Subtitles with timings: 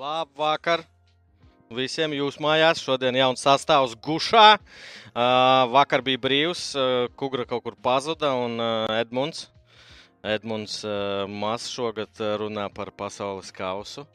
[0.00, 0.80] Labvakar!
[1.76, 4.54] Visiem jūs mājās šodien jauns sastāvs gušā.
[4.56, 9.50] Uh, vakar bija brīvs, uh, Kugra kaut kur pazuda un uh, Edmunds.
[10.24, 14.06] Edmunds uh, Mas šogad runā par pasaules kausu.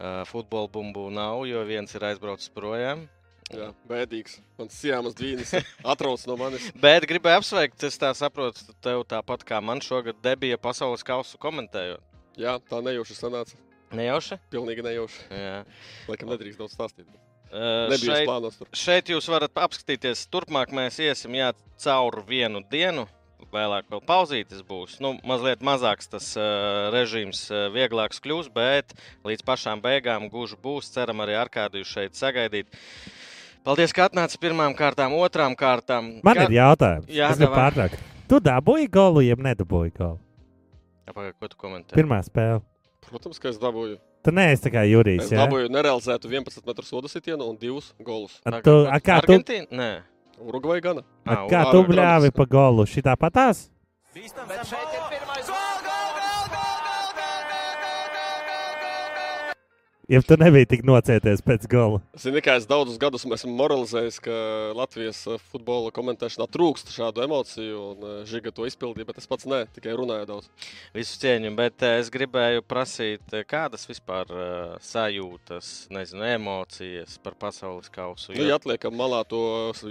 [0.00, 3.06] Uh, futbola bumbu nav, jo viens ir aizbraucis projām.
[3.54, 4.40] Jā, bēdīgs.
[4.58, 5.54] Mans sijāmas dvīnis
[5.94, 6.72] atrauc no manis.
[6.82, 12.02] Bet gribēju apsveikt, es tā saprotu, tev tāpat kā man šogad debija pasaules kausu komentējot.
[12.40, 13.69] Jā, tā nejauši sanāca.
[13.96, 14.38] Nejauši?
[14.52, 15.22] Pilnīgi nejauši.
[15.34, 15.54] Jā.
[16.10, 17.06] Laikam nedrīkst daudz stāstīt.
[17.50, 18.68] Uh, Nebija šeit, plānos tur.
[18.78, 20.20] šeit jūs varat apskatīties.
[20.30, 21.48] Turpmāk mēs iesim jā,
[21.82, 23.08] cauri vienu dienu.
[23.50, 25.00] Vēlāk vēl pauzītes būs.
[25.02, 28.94] Nu, mazliet mazāks tas uh, režīms, uh, vieglāks kļūs, bet
[29.26, 30.92] līdz pašām beigām guži būs.
[30.94, 32.70] Ceram arī ar kādu jūs šeit sagaidīt.
[33.66, 36.20] Paldies, ka atnācāt pirmām kārtām, otrām kārtām.
[36.22, 37.10] Man Ka- ir jautājums.
[37.10, 37.58] Jā, gribu davai.
[37.64, 38.06] pārtraukt.
[38.30, 40.20] Tu dabūji golu, jeb nedabūji golu?
[41.10, 41.96] Pagaid, Ko tu komentē?
[41.98, 42.62] Pirmā spēle.
[43.10, 43.98] Protams, ka es dabūju.
[44.24, 45.24] Tu neesi tā kā Jurijs.
[45.26, 45.44] Es Ja?
[45.46, 48.38] dabūju nerealizētu 11 metru sodu sitienu un divus golus.
[48.44, 49.66] A Tu, a, kā tu, Argentīna?
[49.70, 49.90] Nē.
[50.40, 51.02] Urugvai gana.
[51.26, 52.86] a, kā tu bļāvi pa golu?
[52.88, 53.68] Šitā patās?
[54.14, 55.02] Bet šeit ir
[60.10, 62.00] Ja tu nebija tik nocieties pēc gola.
[62.18, 64.38] Zini, kā es daudzus gadus esmu moralizējis, ka
[64.74, 69.46] Latvijas eh, futbola komentēšanā trūkst šādu emociju, un eh, Žiga to izpildīja, bet es pats
[69.46, 70.48] ne, tikai runāju daudz.
[70.96, 77.86] Visu cieņu, bet eh, es gribēju prasīt, kādas vispār uh, sajūtas, nezinu, emocijas par pasaules
[77.94, 78.34] kausu.
[78.34, 79.44] Nu, ja atliekam malā to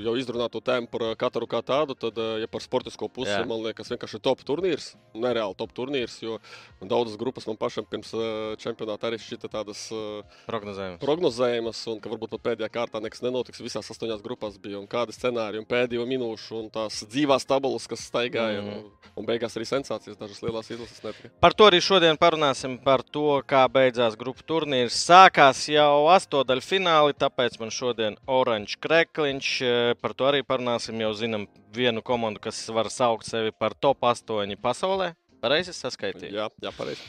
[0.04, 3.48] jau izrunāto tēmu par Kataru kā tādu, tad, ja par sportisko pusi, Jā.
[3.48, 6.42] man liekas, vienkārši top turnīrs, nereāli top turnīrs, jo
[6.84, 8.12] daudzas grupas man pašam pirms
[8.60, 10.09] čempionāta arī šķita tādas eh,
[10.48, 11.02] prognozējums.
[11.04, 13.62] prognozējamas, un ka varbūt pat pēdējā kārtā nekas nenotiks.
[13.64, 18.06] Visās astoņās grupās bija un kādi scenāriji, un pēdējo minūšu, un tās dzīvās tabulas, kas
[18.10, 18.62] staigāja.
[18.62, 18.70] Mhm.
[18.70, 18.78] Mm.
[18.80, 21.32] Un, un beigās arī sensācijas, dažas lielās izlases netika.
[21.44, 25.00] Par to arī šodien parunāsim, par to, kā beidzās grupu turnīrs.
[25.10, 29.50] Sākās jau astotdaļu fināli, tāpēc man šodien oranžs krekliņš.
[29.62, 31.00] Eh, Par to arī parunāsim.
[31.02, 35.14] Jau zinām vienu komandu, kas var saukt sevi par top 8 pasaulē.
[35.40, 36.34] Pareizi saskaitīju.
[36.36, 37.06] Jā, jā pareizi.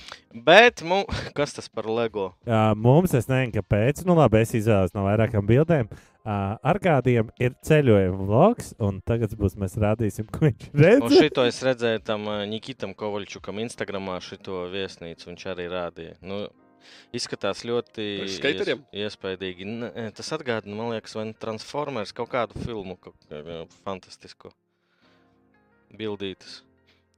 [0.47, 1.01] Bet, mu,
[1.39, 2.29] kas tas par LEGO?
[2.47, 4.05] Jā, mums, es nezinu, kāpēc.
[4.07, 5.91] Nu, labi, es izvēlos no vairākām bildēm.
[6.21, 11.15] Uh, ar kādiem ir ceļojuma vlogs, un tagad būs mēs rādīsim, ko viņš Un redz.
[11.17, 16.19] šito es redzēju tam Nikitam Kovaļčukam Instagramā, šito viesnīcu viņš arī rādīja.
[16.21, 16.43] Nu,
[17.17, 19.65] izskatās ļoti ies- iespaidīgi.
[19.65, 24.53] Nē, Tas atgādina, man liekas, vai ne Transformers kaut kādu filmu, kaut, kā fantastisku
[25.97, 26.61] bildītas.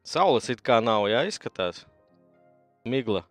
[0.03, 1.85] Saules it kā nav, jā, izskatās.
[2.89, 3.23] Migla.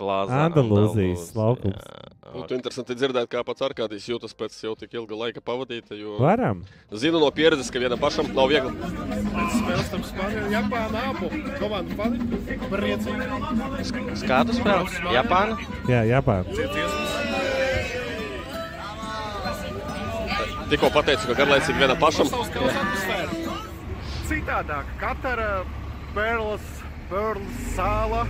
[0.00, 0.46] Plāzā.
[0.48, 1.80] Andalūzijas Andalūzija, laukums.
[1.84, 2.06] jā.
[2.30, 5.96] Būtu interesanti dzirdēt, kā pats Arkādijs jūtas pēc jau tik ilga laika pavadīta.
[5.98, 6.60] Jo Varam.
[6.92, 8.70] zinu no pieredzes, ka vienam pašam nav viegli.
[8.70, 12.18] Pēc spēles tam Spāniju un Japānu abu komandu fani
[12.70, 14.22] priecīgi.
[14.30, 15.02] Kādu spēli?
[15.16, 15.58] Japāna?
[15.90, 16.46] Jā, Japāna.
[20.70, 22.30] Tikko pateicu, ka garlaicīgi vienam pašam.
[22.30, 23.39] Atmosfēra.
[24.30, 25.64] Citādāk, katra
[26.14, 26.66] Perlas,
[27.10, 28.20] Perlas sāla.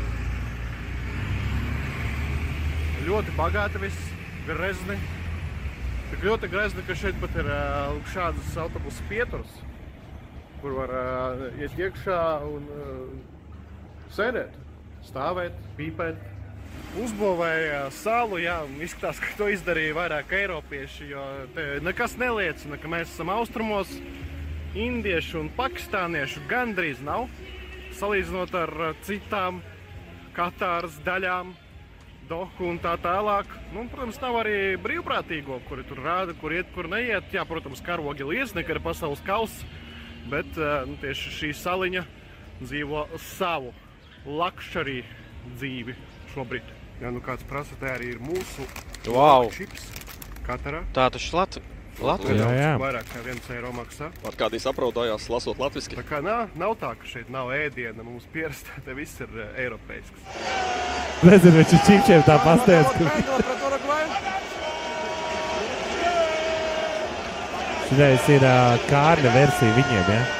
[3.05, 4.06] Ļoti bagāta viss,
[4.47, 4.97] grezni.
[6.09, 7.50] Tik ļoti grezni, ka šeit pat ir
[8.15, 9.53] šādas autobusu pieturas,
[10.62, 10.94] kur var
[11.60, 12.65] iet iekšā un
[14.16, 14.56] sēdēt,
[15.10, 16.25] stāvēt, pīpēt.
[17.05, 21.12] Uzbūvēja salu, jā, izskatās, ka to izdarīja vairāk eiropieši.
[21.12, 23.93] Jo te nekas neliecina, ka mēs esam austrumos.
[24.79, 27.27] Indiešu un pakistāniešu gandrīz nav.
[27.99, 29.59] Salīdzinot ar uh, citām
[30.37, 31.51] Katāras daļām,
[32.31, 33.51] Dohu un tā tālāk.
[33.75, 37.27] Nu, protams, nav arī brīvprātīgo, kuri tur rāda, kur iet, kur neiet.
[37.35, 39.67] Jā, protams, karogi liecinieki ir pasaules kausa,
[40.31, 42.05] bet uh, nu, tieši šī saliņa
[42.63, 43.73] dzīvo savu
[44.29, 45.01] lakšķerī
[45.57, 45.97] dzīvi
[46.37, 46.71] šobrīd.
[47.03, 48.69] Jā, nu kāds prasa, tā arī ir mūsu
[49.09, 49.49] Wow.
[49.51, 49.89] čips.
[50.47, 51.59] Katrā Tā taču Lat-
[52.05, 52.41] Latvijā.
[52.41, 52.72] Jā, jā.
[52.81, 54.11] vairāk kā viens eiro maksā.
[54.27, 55.94] Ar kādīs apraudājās, lasot latviešu.
[55.99, 59.53] Tā kā nav, nav tā, ka šeit nav ēdiena, mums pierasta, te viss ir uh,
[59.61, 60.27] eiropeisks.
[61.27, 62.89] Nezinu, viņš ir čipčiem tā pasteidz.
[67.91, 70.40] Šitais ir uh, kārļa versija viņiem, ja?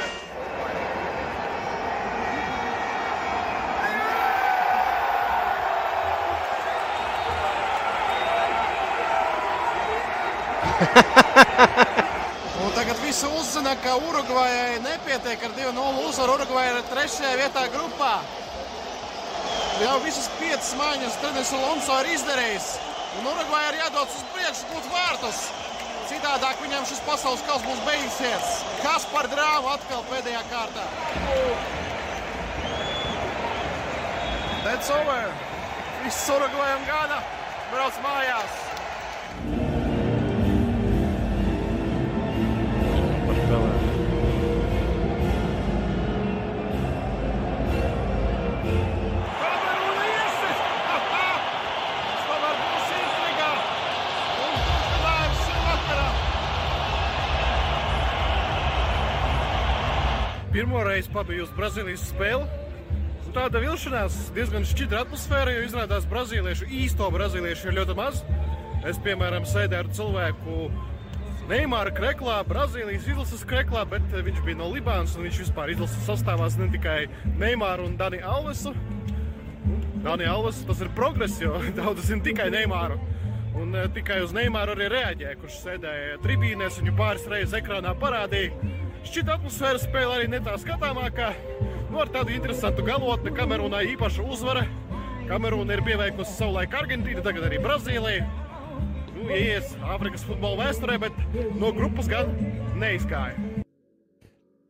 [12.65, 16.37] Un tagad viss uzzina, ka Urugvajai nepietiek ar 2-0 uzvaru.
[16.39, 18.15] Urugvaja ir trešajā vietā grupā.
[19.81, 22.71] Jau visas piecas maiņas treneris Alonso ir izdarījis.
[23.21, 25.43] Un Urugvajai ir jādodas uz priekšu, būt vārtus.
[26.11, 28.57] Citādāk viņam šis pasaules kausa būs beigusies.
[28.81, 30.85] Kas par drāmu atkal pēdējā kārtā?
[34.65, 35.31] That's over!
[36.01, 37.21] Viss Urugvajam gada,
[37.69, 38.70] brauc mājās.
[60.81, 62.47] Pirmo reizi pabiju uz Brazīlijas spēli.
[63.37, 68.23] Tāda vilšanās, diezgan šķidra atmosfēra, jo izrādās brazīliešu, īsto brazīliešu ir ļoti maz.
[68.89, 70.57] Es, piemēram, sēdēju ar cilvēku
[71.51, 76.09] Neimāra Kreklā, Brazīlijas izlases Kreklā, bet eh, viņš bija no Libānas un viņš vispār izlases
[76.09, 78.73] sastāvās ne tikai Neimāru un Dani Alvesu.
[80.01, 82.97] Dani Alves, tas ir progress, jo daudz zina tikai Neimāru.
[83.53, 88.80] Un uh, tikai uz Neimāru arī reaģēja, kurš sēdēja tribīnēs, viņu pāris reizes ekrānā parādīja.
[89.01, 91.31] Šķita atmosfēra spēle arī ne tā skatāmākā.
[91.91, 94.67] Nu, ar tādu interesantu galotni Kamerūnā īpaša uzvara.
[95.31, 98.27] Kamerūna ir pieveikusi savulaik Argentīnu, tagad arī Brazīliju.
[99.15, 101.17] Nu, ies Āfrikas futbola vēsturē, bet
[101.57, 102.29] no grupas gan
[102.81, 103.41] neizgāja.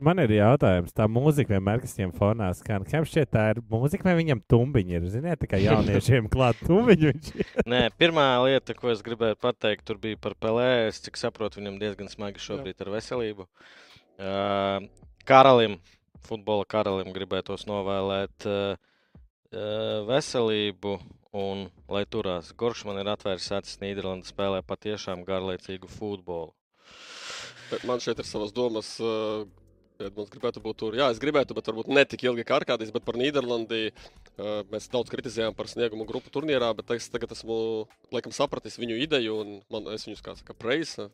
[0.01, 2.87] Man ir jautājums, tā mūzika vienmēr, kas viņam fonā skan.
[2.89, 5.05] Kam šķiet, tā ir mūzika, vai viņam tumbiņi ir?
[5.13, 7.19] Ziniet, tā kā jauniešiem klāt ir.
[7.69, 10.87] Nē, pirmā lieta, ko es gribēju pateikt, tur bija par Pelē.
[10.87, 13.45] Es cik saprotu, viņam diezgan smagi šobrīd ar veselību.
[13.45, 13.90] Uh,
[15.27, 15.79] karalim,
[16.27, 20.97] futbola karalim gribētos novēlēt uh, uh, veselību
[21.37, 22.51] un lai turās.
[22.57, 26.51] Gorš man ir atvēris acis Nīderlandes spēlē patiešām garlaicīgu futbolu.
[27.71, 28.97] Bet Man šeit ir savas domas.
[30.01, 30.95] Edmunds gribētu būt tur.
[30.97, 34.89] Jā, es gribētu, bet varbūt ne tik ilgi kā Arkādijas, bet par Nīderlandi uh, mēs
[34.91, 37.57] daudz kritizējām par sniegumu grupu turnīrā, bet es tagad esmu
[38.13, 41.11] laikam sapratis viņu ideju un man, es viņus kā saka, preisa.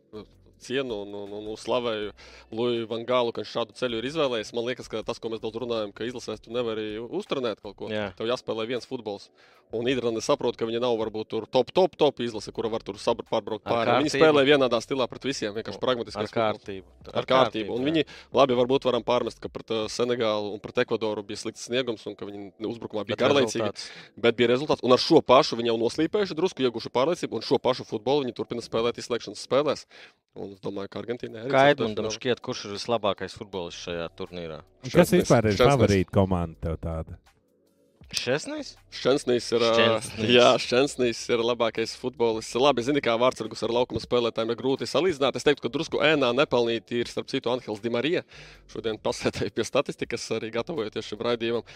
[0.64, 2.14] Cienu un, un, un slavēju
[2.58, 4.54] Luiju Vangālu, ka viņš šādu ceļu ir izvēlējies.
[4.58, 7.92] Man liekas, ka tas, ko mēs daudz runājam, ka izlasēs, tu nevari uztrenēt kaut ko.
[7.94, 8.10] Jā.
[8.18, 9.30] Tev jāspēlē viens futbols.
[9.76, 12.96] Un Nīderlanda saprot, ka viņa nav varbūt tur top, top, top izlase, kura var tur
[12.96, 13.96] pārbraukt Ar pāri.
[14.06, 16.86] Viņi spēlē vienādā stilā pret visiem, vienkārši Ar pragmatiskais futbols kārtību.
[17.12, 17.76] ar kārtību.
[17.76, 17.88] Un jā.
[17.90, 18.04] viņi
[18.38, 22.16] labi varbūt varam pārmest, ka pret uh, Senegālu un pret Ekvadoru bija slikts sniegums un
[22.16, 23.74] ka viņi uzbrukumā bija garlaicīgi.
[24.16, 24.86] Bet bija rezultāts.
[24.88, 28.38] Un ar šo pašu viņi jau noslīpējuši, drusku ieguvuši pārliecību, un šo pašu futbolu viņi
[28.40, 29.84] turpina spēlēt izslēgšanas spēlēs.
[30.38, 31.76] Un es domāju, ka Argentīna arī Kā ceturtdaļfinālā.
[31.76, 34.60] Edmundam šķiet, kurš ir vislabākais futbolists šajā turnīrā?
[34.84, 35.24] Kas Šķensnis.
[35.24, 37.18] vispār ir favorīta komanda tev tāda?
[38.16, 38.70] Šesnīs?
[38.98, 40.30] Šķensnīs ir, Šķensnīs.
[40.32, 42.56] jā, Šķensnīs ir labākais futbolists.
[42.56, 45.36] Labi, zini, kā vārdsargus ar laukuma spēlētājiem ir grūti salīdzināt.
[45.36, 48.24] Es teiktu, ka drusku ēnā nepelnīti ir, starp citu, Anhels Dimarija.
[48.72, 51.68] Šodien pasētēju pie statistikas, arī gatavojoties šim raidījumam.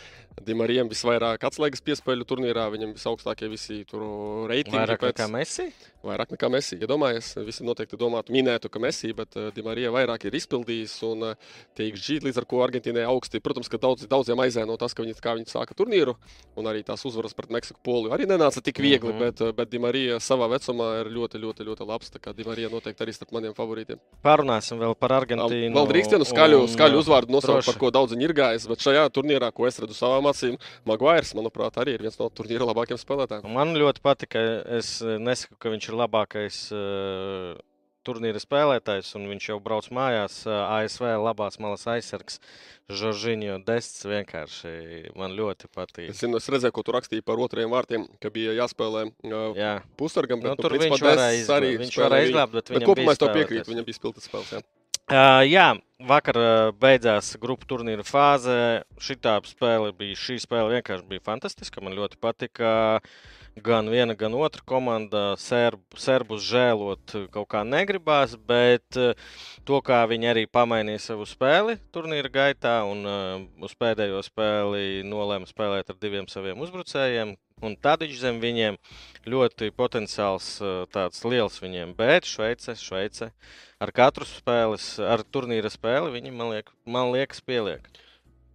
[0.47, 4.77] Dimarijam visvairāk atslēgas piespēļu turnīrā, viņam visaugstākie visi tur reitingi.
[4.79, 5.67] Vairāk pēc- nekā Messi?
[6.01, 6.79] Vairāk nekā Messi.
[6.81, 11.35] Iedomājieties, visi noteikti domātu, minētu, ka Messi, bet Dimarija vairāk ir izpildījis un uh,
[11.77, 13.43] TXG, līdz ar ko Argentīnai augsti.
[13.43, 16.15] Protams, ka daudz, daudziem aizēno tas, ka viņi, kā viņi sāka turnīru,
[16.59, 19.17] un arī tās uzvaras pret Meksiku poliju arī nenāca tik viegli, mm.
[19.17, 19.25] -hmm.
[19.25, 22.11] bet, uh, bet Dimarija savā vecumā ir ļoti, ļoti, ļoti labs.
[22.11, 23.99] Tā kā Dimarija noteikti arī starp maniem favorītiem.
[24.23, 25.75] Parunāsim vēl par Argentīnu.
[25.75, 29.07] Vēl drīkst vienu skaļu, un, skaļu uzvārdu nosaukt, par ko daudz ir gājis, bet šajā
[29.09, 33.53] turnīrā, ko es redzu savām acīm, Maguires, manuprāt, arī ir viens no turnīra labākajiem spēlētājiem.
[33.53, 34.39] Man ļoti patika.
[34.77, 37.57] Es eh, nesaku, ka viņš ir labākais uh,
[38.07, 40.41] turnīra spēlētājs, un viņš jau brauc mājās.
[40.47, 42.39] Uh, ASV labās malas aizsargs
[42.91, 46.09] Žoržiņo Dests vienkārši man ļoti patīk.
[46.11, 49.77] Es, zinu, es redzēju, ko tu rakstīji par otrajiem vārtiem, ka bija jāspēlē uh, Jā,
[49.99, 51.81] pusargam, nu, bet tur principā viņš varēja izglābt.
[51.85, 54.53] Viņš varēja izglābt, bet, Bet kopumā es tev piekrītu, viņam bija spilgts spēles.
[54.57, 54.63] Jā.
[55.11, 55.65] Uh, jā,
[56.07, 58.53] vakar uh, beidzās grupu turnīra fāze.
[59.01, 59.17] Šī
[59.49, 61.83] spēle bija, šī spēle vienkārši bija fantastiska.
[61.83, 62.71] Man ļoti patika.
[63.59, 69.11] Gan viena, gan otra komanda serb, serbus žēlot kaut kā negribās, bet uh,
[69.67, 75.49] to, kā viņi arī pamainīja savu spēli turnīra gaitā un uh, uz pēdējo spēli nolēma
[75.49, 77.35] spēlēt ar diviem saviem uzbrucējiem.
[77.61, 78.79] Un Tadiņš zem viņiem
[79.29, 80.47] ļoti potenciāls,
[80.89, 83.27] tāds liels viņiem, bet Šveice, Šveice
[83.83, 87.91] ar katru spēles, ar turnīra spēli viņi man, liek, man liekas pieliek.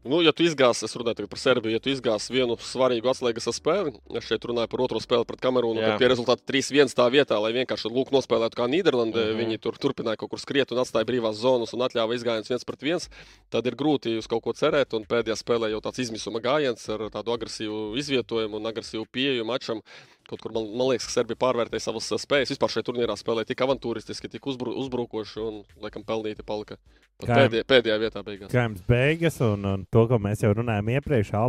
[0.06, 3.92] Nu, ja tu izgāzi, es runāju par Serbiju, ja tu izgāzi vienu svarīgu atslēgas spēli,
[4.18, 7.52] es šeit runāju par otro spēli pret Kamerūnu, tad pie rezultāta 3-1 tā vietā, lai
[7.56, 9.32] vienkārši lūk nospēlētu kā Nīderlandē, mm.
[9.32, 9.42] -hmm.
[9.42, 12.82] viņi tur turpināja kaut kur skriet un atstāja brīvās zonas un atļāva izgājienus viens pret
[12.82, 13.08] viens,
[13.50, 17.08] tad ir grūti uz kaut ko cerēt, un pēdējā spēlē jau tāds izmisuma gājiens ar
[17.10, 19.82] tādu agresīvu izvietojumu un agresīvu pieeju mačam.
[20.26, 22.50] Kaut kur man, man liekas, ka Serbija pārvērtēja savas spējas.
[22.50, 26.80] Vispār šajā turnīrā spēlēja tik avantūristiski, tik uzbru, uzbrukoši un, laikam, pelnīti palika
[27.22, 28.50] pēdējā, pēdējā vietā beigās.
[28.52, 31.30] Kā jums beigas, un, un to, ko mēs jau runājām iepriekš.
[31.32, 31.44] Jā,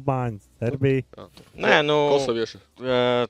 [1.40, 1.50] tur.
[1.66, 2.62] Nē, nu, Kosovieši.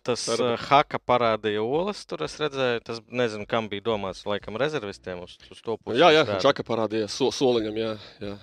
[0.06, 0.52] tas Serbi.
[0.68, 5.64] haka parādīja olas, tur es redzēju, tas nezinu, kam bija domāts, laikam rezervistiem uz, uz
[5.64, 5.98] to pusi.
[6.02, 6.28] Jā, jā.
[6.44, 8.36] Čaka parādīja so, soliņam, jā, jā.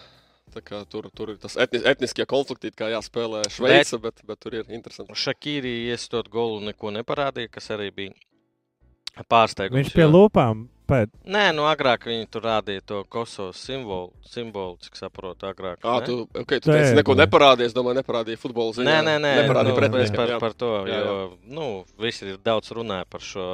[0.52, 4.42] Tā kā Tur, tur ir tas etnis, etniskie konflikti, kā jāspēlē Šveice, bet, bet, bet
[4.44, 5.16] tur ir interesanti.
[5.18, 9.80] Šakīri iestot golu neko neparādīja, kas arī bija pārsteigums.
[9.80, 11.12] Viņš pie lūpām pēc.
[11.30, 15.80] Nē, nu agrāk viņi tur rādīja to Kosovas simbolu, simbolu cik saprotu, agrāk.
[15.82, 16.06] À, ne?
[16.06, 17.24] tu, okay, tu teici, neko nē.
[17.24, 17.70] neparādīja.
[17.70, 18.88] Es domāju, neparādīja futbola ziņā.
[18.88, 20.40] Nē, nē, nē, neparādīja nu, pretiniekam, es par, jā.
[20.42, 20.72] par to.
[20.90, 21.14] Jā, Jo,
[21.56, 21.68] nu,
[22.00, 23.48] visi ir daudz runāja par šo,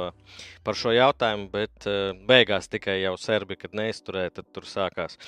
[0.67, 5.19] par šo jautājumu, bet uh, beigās tikai jau Serbija, kad neizturēja, tad tur sākās.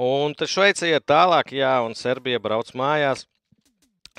[0.00, 3.26] Un tad Šveice iet tālāk, jā, un Serbija brauc mājās.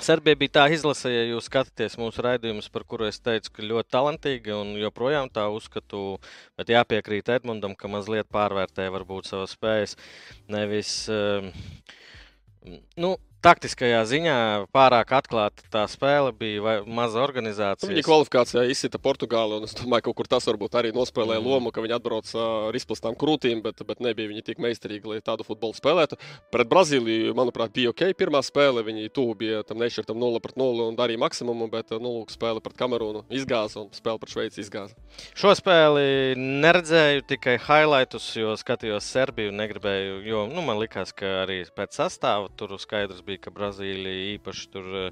[0.02, 3.92] Serbija bija tā izlase, ja jūs skatāties mūsu raidījumus, par kuru es teicu, ka ļoti
[3.94, 6.18] talantīgi un joprojām tā uzskatu,
[6.58, 9.94] bet jāpiekrīt Edmundam, ka mazliet pārvērtē varbūt savas spējas.
[10.50, 11.52] Nevis, um,
[12.98, 14.36] nu, taktiskajā ziņā
[14.74, 17.90] pārāk atklāta tā spēle bija, maza organizācija.
[17.90, 21.50] Viņa kvalifikācijā izsita Portugāli, un es domāju, ka kaut kur tas varbūt arī nospēlēja Mm.
[21.50, 25.44] lomu, ka viņi atbrauc ar izplastām krūtīm, bet, bet nebija viņi tik meistarīgi, lai tādu
[25.44, 26.18] futbolu spēlētu.
[26.54, 28.14] Pret Brazīliju, manuprāt, bija ok.
[28.16, 32.20] Pirmā spēle, viņi tuvu bija tam nešķirtam 0 pret 0 un darīja maksimumu, bet nu,
[32.20, 34.94] lūk, spēle pret Kamerūnu izgāza un spēle pret Šveici izgāza.
[35.34, 39.52] Šo spēli neredzēju tikai highlightus, jo skatījos Serbiju.
[39.54, 44.70] Negribēju, jo nu, man likās, ka arī pēc sastāvā tur skaidrs bija, ka Brazīlija īpaši
[44.74, 45.10] tur uh,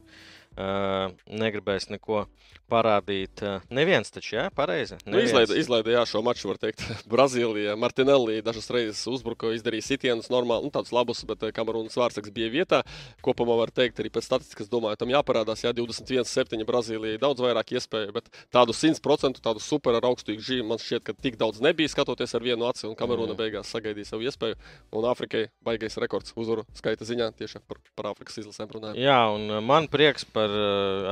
[1.43, 2.26] negribēs neko
[2.71, 3.42] parādīt.
[3.45, 4.97] Uh, neviens taču, jā, pareizi.
[5.07, 6.83] Nu, izlaida, izlaida jā, šo maču, var teikt.
[7.12, 12.33] Brazīlija, Martinelli dažas reizes uzbruka, izdarīja sitienus normāli, nu, tādus labus, bet eh, Kamerūnas vārdsargs
[12.35, 12.83] bija vietā.
[13.25, 15.64] Kopumā var teikt, arī pēc statistikas, domāju, tam jāparādās.
[15.66, 20.83] Jā, 21-7 Brazīlijai daudz vairāk iespēju, bet tādu 100% tādu super ar augstīgu žīmu man
[20.83, 24.59] šķiet, ka tik daudz nebija skatoties ar vienu aci, un Kamerūna beigās sagaidīja savu iespēju.
[24.97, 29.00] Un Āfrikai baigais rekords uzvaru skaita ziņā tieši par, par Āfrikas izlasēm runājot.
[29.02, 30.52] Jā, un uh, man prieks par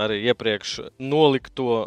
[0.01, 1.40] arī iepriekš nolikto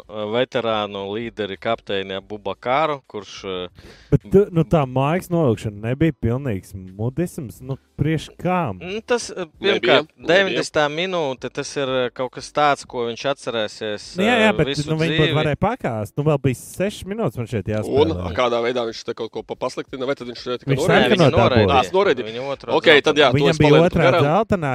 [0.08, 7.60] uh, veterānu līderi kapteini Bubakāru, kurš uh, Bet nu, tā mājas novilkšana nebija pilnīgs mudisms.
[7.64, 8.80] Nu, priekš kām?
[8.82, 10.62] Nu, Tas, Nebija, pirmkārt, nebija.
[10.64, 10.88] 90.
[10.96, 14.06] minūte, tas ir kaut kas tāds, ko viņš atcerēsies.
[14.18, 16.14] Nu, jā, jā, bet nu, viņi pat varēja pakāst.
[16.18, 18.32] Nu, vēl bija 6 minūtes man šeit Un jāspēlē.
[18.34, 21.14] kādā veidā viņš te kaut ko pa- pasliktina, vai tad viņš tikai Viņš Nē, sarkano
[21.14, 21.44] viņa dabūja.
[21.44, 21.78] noraidīja.
[21.78, 22.26] Ā, noraidīja.
[22.32, 24.08] Viņa otro Ok, tad jā, to Viņam bija otrā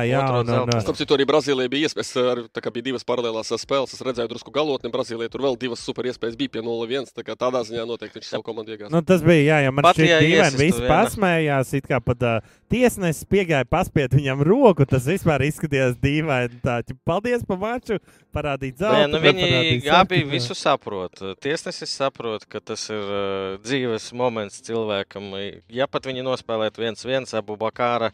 [0.08, 0.76] jā, un, un, dzeltenā.
[0.80, 2.14] un, Starp citu, arī Brazīlijā bija iespējas.
[2.32, 4.92] Ar, tā kā bija divas paralēlās spēles, es redzēju drusku galotni.
[4.94, 7.10] Brazīlijā tur vēl divas super iespējas bija pie 0-1.
[7.16, 8.92] Tā tādā ziņā noteikti viņš savu komandu iegāja.
[8.94, 13.28] Nu, tas bija, jā, ja man šķiet, dīvaini, visi pasmējās, it kā pat uh, tiesnesis
[13.30, 16.62] piegāja paspiet viņam roku, tas vispār izskatījās dīvaini.
[16.66, 18.00] Tā, paldies par maču,
[18.36, 19.10] parādīt Nē, zelta.
[19.14, 21.24] nu bet viņi abi visu saprot.
[21.42, 25.32] Tiesnesis saprot, ka tas ir uh, dzīves moments cilvēkam.
[25.74, 28.14] Ja pat viņi nospēlētu viens viens, abu bakāra,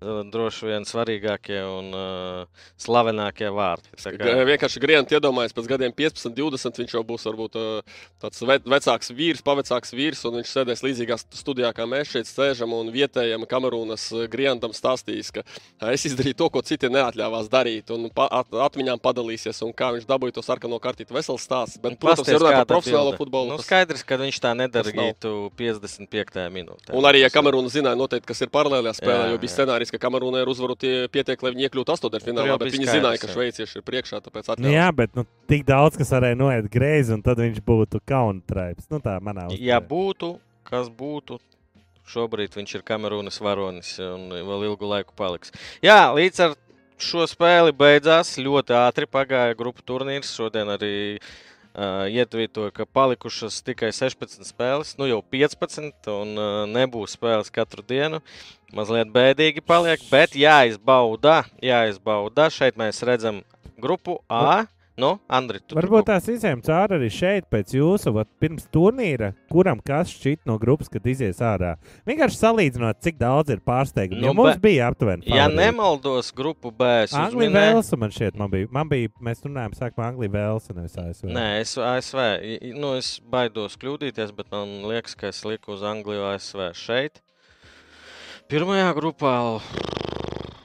[0.00, 3.90] droši vien svarīgākie un uh, slavenākie vārti.
[4.00, 4.44] Kā- Kā...
[4.48, 7.64] Vienkārši gribētu iedomāties, pēc gadiem 15, 20 viņš jau būs varbūt ā,
[8.24, 12.72] tāds ve vecāks vīrs, pavecāks vīrs, un viņš sēdēs līdzīgā studijā, kā mēs šeit sēžam,
[12.78, 15.44] un vietējiem Kamerūnas grientam stāstīs, ka
[15.92, 20.08] es izdarīju to, ko citi neatļāvās darīt, un pa at atmiņām padalīsies, un kā viņš
[20.08, 21.12] dabūja to sarkano kartīti.
[21.12, 23.52] Vesels stāsts, bet, protams, Pasties, runājam par profesionālo futbolu.
[23.52, 26.48] Nu, tas- skaidrs, ka viņš tā nedarītu 55.
[26.56, 26.96] minūtē.
[26.96, 29.56] Un arī, ja ir- Kamerūna zināja, noteikti, kas ir paralēlā spēlē, Jā, jo bija jā.
[29.90, 33.28] Scenārijs, ka Kamerūna ir uzvaru tie pietiek, lai viņi iekļūtu astotdaļfinālā, bet viņi zināja, ka
[33.32, 34.74] šveicieši ir priekšā, tāpēc Nu, atļāvās.
[34.74, 38.88] jā, bet nu, tik daudz, kas varēja noiet greizi, un tad viņš būtu kauntraips.
[38.90, 39.88] Nu, tā manā Ja uztverē.
[39.88, 41.38] būtu, kas būtu,
[42.06, 45.52] šobrīd viņš ir Kamerūnas varonis un vēl ilgu laiku paliks.
[45.82, 46.54] Jā, līdz ar
[47.00, 48.36] šo spēli beidzās.
[48.38, 50.34] Ļoti ātri pagāja grupu turnīrs.
[50.36, 51.18] Šodien arī
[51.74, 57.84] uh, ietvītoja, ka palikušas tikai 16 spēles, nu jau 15, un uh, nebūs spēles katru
[57.86, 58.22] dienu.
[58.74, 61.42] Mazliet bēdīgi paliek, bet jāizbauda.
[61.64, 62.50] jāizbauda.
[62.54, 63.42] Šeit mēs redzam
[63.82, 64.62] grupu A.
[64.62, 64.79] Nu,
[65.28, 70.10] Andri, tu Varbūt tās izējām cauri arī šeit, pēc jūsu, vat, pirms turnīra, kuram kas
[70.12, 71.76] šķiet no grupas, kad izies ārā.
[72.06, 74.20] Vienkārši salīdzinot, cik daudz ir pārsteigumu.
[74.20, 75.22] Nu, Nu, mums be- bija aptuveni.
[75.26, 75.56] Ja favorīti.
[75.56, 76.84] nemaldos, grupu B.
[77.12, 80.96] Anglija uzminēju- Velsa man šeit, man bija, man bija mēs runājām, sākumā Anglija Velsa, nevis
[80.96, 81.28] ASV.
[81.32, 82.74] Nē, es ASV.
[82.78, 87.20] Nu, es baidos kļūdīties, bet man liekas, ka es liku uz Angliju ASV šeit.
[88.50, 89.60] Pirmajā grupā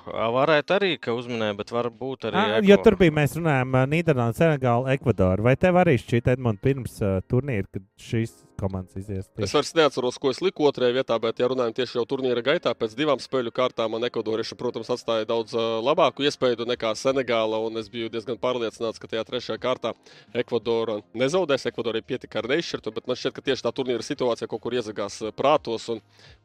[0.05, 2.43] varētu arī, ka uzminēja, bet varbūt arī.
[2.59, 5.45] Eko- jo tur bija, mēs runājām, Nīderlanda, Senegāla, Ekvadora.
[5.45, 9.29] Vai tev arī šķiet, Edmund, pirms uh, turnīra, kad šīs komandas izies?
[9.37, 12.73] Es vairs neatceros, ko es liku otrajā vietā, bet, ja runājam tieši jau turnīra gaitā,
[12.77, 17.61] pēc divām spēļu kārtām man ekvadorieši, protams, atstāja daudz labāku iespēju nekā Senegāla.
[17.79, 19.91] Es biju diezgan pārliecināts, ka tajā trešajā kārtā
[20.35, 21.67] Ekvadora nezaudēs.
[21.69, 25.19] Ekvadorai pietika ar neizšķirtu, bet man šķiet, ka tieši tā turnīra situācija kaut kur iezagās
[25.35, 25.87] prātos.
[25.91, 26.01] Un,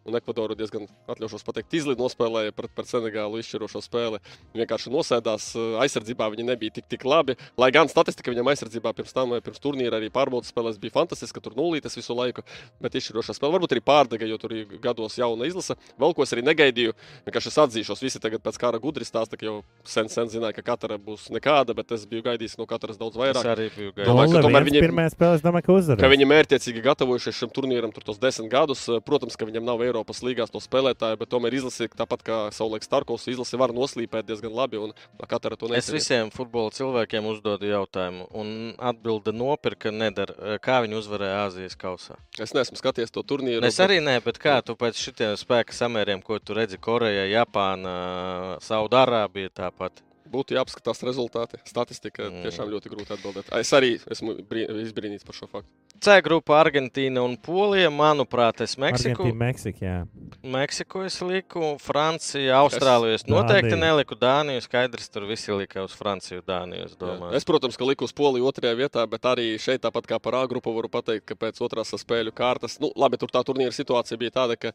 [0.09, 4.21] un Ekvadoru diezgan, atļaušos pateikt, izlidi nospēlēja pret, pret Senegālu izšķirošo spēli.
[4.57, 5.51] Vienkārši nosēdās
[5.85, 7.37] aizsardzībā, viņi nebija tik, tik labi.
[7.61, 11.57] Lai gan statistika viņam aizsardzībā pirms tam, pirms turnīra arī pārbaudas spēlēs bija fantastiska, tur
[11.59, 12.43] nulītes visu laiku,
[12.81, 15.77] bet izšķirošā spēlē varbūt arī pārdega, jo tur ir gados jauna izlase.
[16.01, 16.95] Vēl ko es arī negaidīju,
[17.29, 20.63] vienkārši es atzīšos, visi tagad pēc kara gudri stāsta, ka jau sen, sen zināja, ka
[20.73, 23.45] katra būs nekāda, bet es biju gaidījis no katras daudz Es vairāk.
[23.55, 24.09] arī biju gaidījis.
[24.11, 26.11] Domāju, ka tomēr viņi- Pirmā spēlē, es domāju, ka Ka uzvarēs.
[26.17, 28.87] viņi mērķiecīgi gatavojušies šim turnīram tur tos desmit gadus.
[29.05, 33.27] Protams, ka viņam nav Eiropas līgās to spēlētāju, bet tomēr izlase, tāpat kā Saulēks Starkovs,
[33.29, 34.79] izlase var noslīpēt diezgan labi.
[34.81, 34.93] Un
[35.29, 35.99] katra to Es nesaka.
[35.99, 40.59] visiem futbola cilvēkiem uzdodu jautājumu, un atbilde nopirka nedara.
[40.61, 41.90] Kā viņi uzvarēja Āzijas kausā?
[42.39, 43.65] Es neesmu skatījies to turnīru.
[43.65, 47.97] Es arī nē, bet kā tu pēc šitiem spēka samēriem, ko tu redzi Korejā, Japānā,
[48.65, 50.03] Saudārābijā tāpat?
[50.31, 51.59] Būtu jāapskatās rezultāti.
[51.67, 52.45] Statistika Mm.
[52.45, 53.49] tiešām ļoti grūti atbildēt.
[53.59, 55.69] Es arī esmu brī- izbrīnīts par šo faktu.
[56.01, 57.91] C grupa Argentīna un Polija.
[57.93, 59.97] Manuprāt, es Meksiku, Argentīna, Meksika, jā.
[60.41, 63.19] Meksiku es liku, Francija, Austrāliju.
[63.19, 63.81] Es noteikti Dāniju.
[63.83, 64.63] neliku Dāniju.
[64.65, 66.87] Skaidrs, tur visi lika uz Franciju, Dāniju.
[66.89, 70.19] Es domāju, Es, protams, ka liku uz Poliju otrajā vietā, bet arī šeit, tāpat kā
[70.19, 73.75] par A grupu, varu pateikt, ka pēc otrās spēļu kārtas, nu, labi, tur tā turnīra
[73.77, 74.73] situācija bija tāda, ka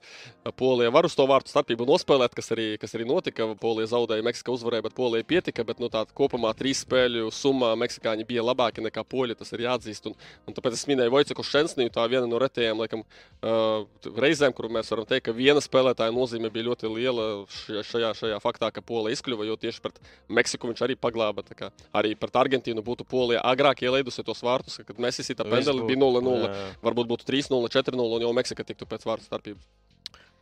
[0.53, 3.49] Polija var uz to vārtu starpību nospēlēt, kas arī, kas arī notika.
[3.57, 5.65] Polija zaudēja, Meksika uzvarēja, bet Polija pietika.
[5.65, 9.39] Bet, nu, tā kopumā trīs spēļu summā Meksikāņi bija labāki nekā Poļi.
[9.41, 10.11] Tas ir jāatzīst.
[10.11, 10.13] Un,
[10.45, 13.03] un tāpēc es minēju Vojceku Šensniju, tā viena no retajām laikam,
[13.41, 13.85] uh,
[14.19, 18.71] reizēm, kur mēs varam teikt, ka viena spēlētāja nozīme bija ļoti liela šajā, šajā, faktā,
[18.75, 21.45] ka Polija izkļuva, jo tieši pret Meksiku viņš arī paglāba.
[21.55, 26.03] kā Arī pret Argentīnu būtu Polija agrāk ielaidusi tos vārtus, kad tā Viss pendeli bija
[26.03, 26.37] 0-0.
[26.45, 26.69] jā.
[26.85, 29.94] Varbūt būtu 3-0, 4-0 un jau Meksika tiktu pēc vārtu starpības.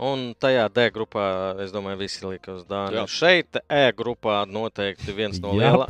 [0.04, 1.26] Un tajā D grupā,
[1.64, 3.04] es domāju, visi lika uz Dāniju.
[3.04, 3.06] Jā.
[3.08, 5.88] Šeit E grupā noteikti viens no liela,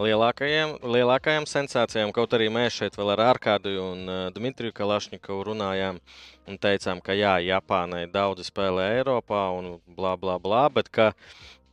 [0.00, 2.14] lielākajiem, lielākajām sensācijām.
[2.16, 6.00] Kaut arī mēs šeit vēl ar Arkādiju un uh, Dmitriju Kalašņikovu runājām
[6.48, 11.12] un teicām, ka jā, Japānai daudzi spēlē Eiropā un bla bla bla, bet ka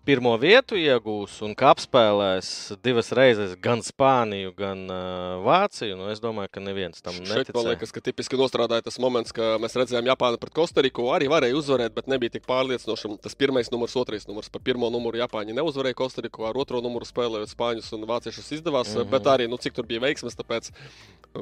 [0.07, 2.49] pirmo vietu iegūs un ka apspēlēs
[2.83, 5.97] divas reizes gan Spāniju, gan uh, Vāciju.
[5.99, 9.55] Nu, es domāju, ka neviens tam Šeit man liekas, ka tipiski nostrādāja tas moments, ka
[9.61, 11.09] mēs redzējām Japānu pret Kostariku.
[11.15, 13.17] Arī varēja uzvarēt, bet nebija tik pārliecinoši.
[13.23, 14.51] Tas pirmais numurs, otrais numurs.
[14.53, 18.93] Par pirmo numuru Japāņi neuzvarēja Kostariku, ar otro numuru spēlējot Spāņus un Vāciešus izdevās.
[18.93, 19.01] Mm.
[19.01, 19.11] -hmm.
[19.11, 20.71] Bet arī, nu, cik tur bija veiksmes, tāpēc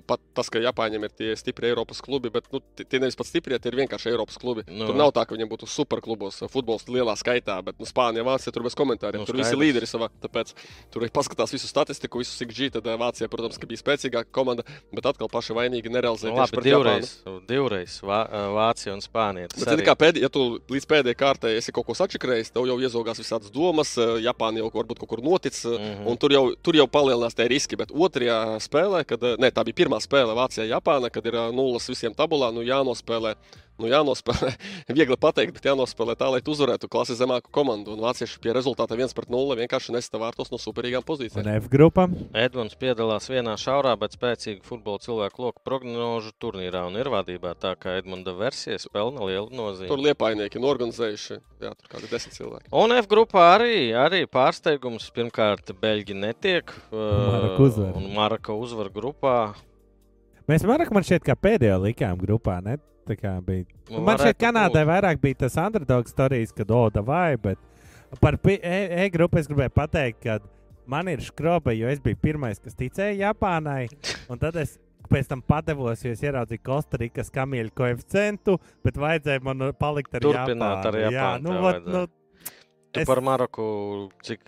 [0.09, 3.59] pat tas, ka Japāņiem ir tie stipri Eiropas klubi, bet nu, tie nevis pat stipri,
[3.61, 4.65] tie ir vienkārši Eiropas klubi.
[4.67, 4.85] Nu.
[4.85, 4.89] Nu.
[4.91, 8.65] Tur nav tā, ka viņiem būtu superklubos, futbols lielā skaitā, bet nu, Spānija, Vācija tur
[8.65, 9.21] bez komentāriem.
[9.21, 10.09] Nu, Nu, tur visi līderi savā.
[10.21, 10.53] Tāpēc
[10.93, 12.69] tur ir paskatās visu statistiku, visu SIGG.
[12.77, 16.33] Tad eh, Vācija, protams, bija spēcīgāka komanda, bet atkal paši vainīgi nerealizēja.
[16.33, 17.09] Nu, tieši labi, pret Japānu.
[17.09, 18.21] divreiz, divreiz Vā,
[18.55, 19.49] Vācija un Spānija.
[19.55, 22.77] Bet, zini, kā pēdējā, ja tu līdz pēdējai kārtai esi kaut ko sačakrējis, tev jau
[22.81, 25.81] iezogās visādas domas, eh, Japāna jau varbūt kaut kur noticis, mm.
[25.81, 26.07] -hmm.
[26.11, 27.79] un tur jau, tur jau palielinās tie riski.
[27.79, 31.89] Bet otrajā spēlē, kad, eh, ne, tā bija pirmā spēle Vācijā-Japāna, kad ir eh, nulles
[31.89, 33.35] visiem tabulā, nu jānospēlē.
[33.75, 34.53] Nu, jānospēlē,
[34.97, 37.95] viegli pateikt, bet jānospēlē tā, lai tu uzvarētu klasi zemāku komandu.
[37.95, 41.49] Un vācieši pie rezultāta 1 pret 0 vienkārši nesta vārtos no superīgām Un pozīcijām.
[41.59, 42.07] F grupa.
[42.39, 47.51] Edmunds piedalās vienā šaurā, bet spēcīga futbola cilvēku loku prognožu turnīrā un ir vadībā.
[47.59, 49.91] Tā kā Edmunda versijas pelna lielu nozīmi.
[49.91, 52.71] Tur liepainieki norganizējuši, jā, tur kādi desmit cilvēki.
[52.79, 55.11] Un F grupā arī, arī pārsteigums.
[55.15, 56.73] Pirmkārt, Beļģi netiek.
[56.95, 57.93] Maroka uzvar.
[57.99, 59.37] Un Maraka uzvar grupā.
[60.49, 62.59] Mēs varam, man šķiet, kā pēdējā likām grupā.
[62.63, 62.79] Ne?
[63.05, 63.65] Tā kā bija.
[63.91, 64.89] Nu, Man šķiet, varētu Kanādai būt.
[64.89, 67.35] vairāk bija tas underdog stāstījis, kad Oda vai.
[67.37, 67.57] Bet
[68.21, 68.57] par E,
[69.05, 70.39] e grupu es gribēju pateikt, ka
[70.87, 73.87] man ir skroba, jo es biju pirmais, kas ticēja Japānai.
[74.29, 74.77] Un tad es
[75.09, 80.81] pēc tam padevos, jo es ieraudzīju Kostarikas kamieļu koeficientu, bet vajadzēja man palikt ar Turpināt
[80.81, 80.87] Japānu.
[80.87, 81.93] ar Jā, Japānu nu, tev vot, vajadzēja.
[81.93, 82.07] nu,
[82.95, 84.39] Tu Es- par Maroku cik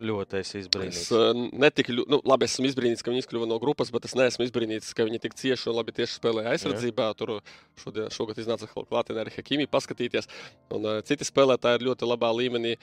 [0.00, 1.00] ļoti esi izbrīnīts.
[1.04, 4.46] Es uh, netiku, nu, labi, esmu izbrīnīts, ka viņi izkļuva no grupas, bet es neesmu
[4.46, 7.10] izbrīnīts, ka viņi tik cieši un labi tieši spēlēja aizsardzībā.
[7.18, 7.36] Tur
[7.80, 10.30] šodien, šogad iznāca klātienē arī Hakimi paskatīties.
[10.72, 12.76] Un, uh, citi spēlētāji ir ļoti labā līmenī.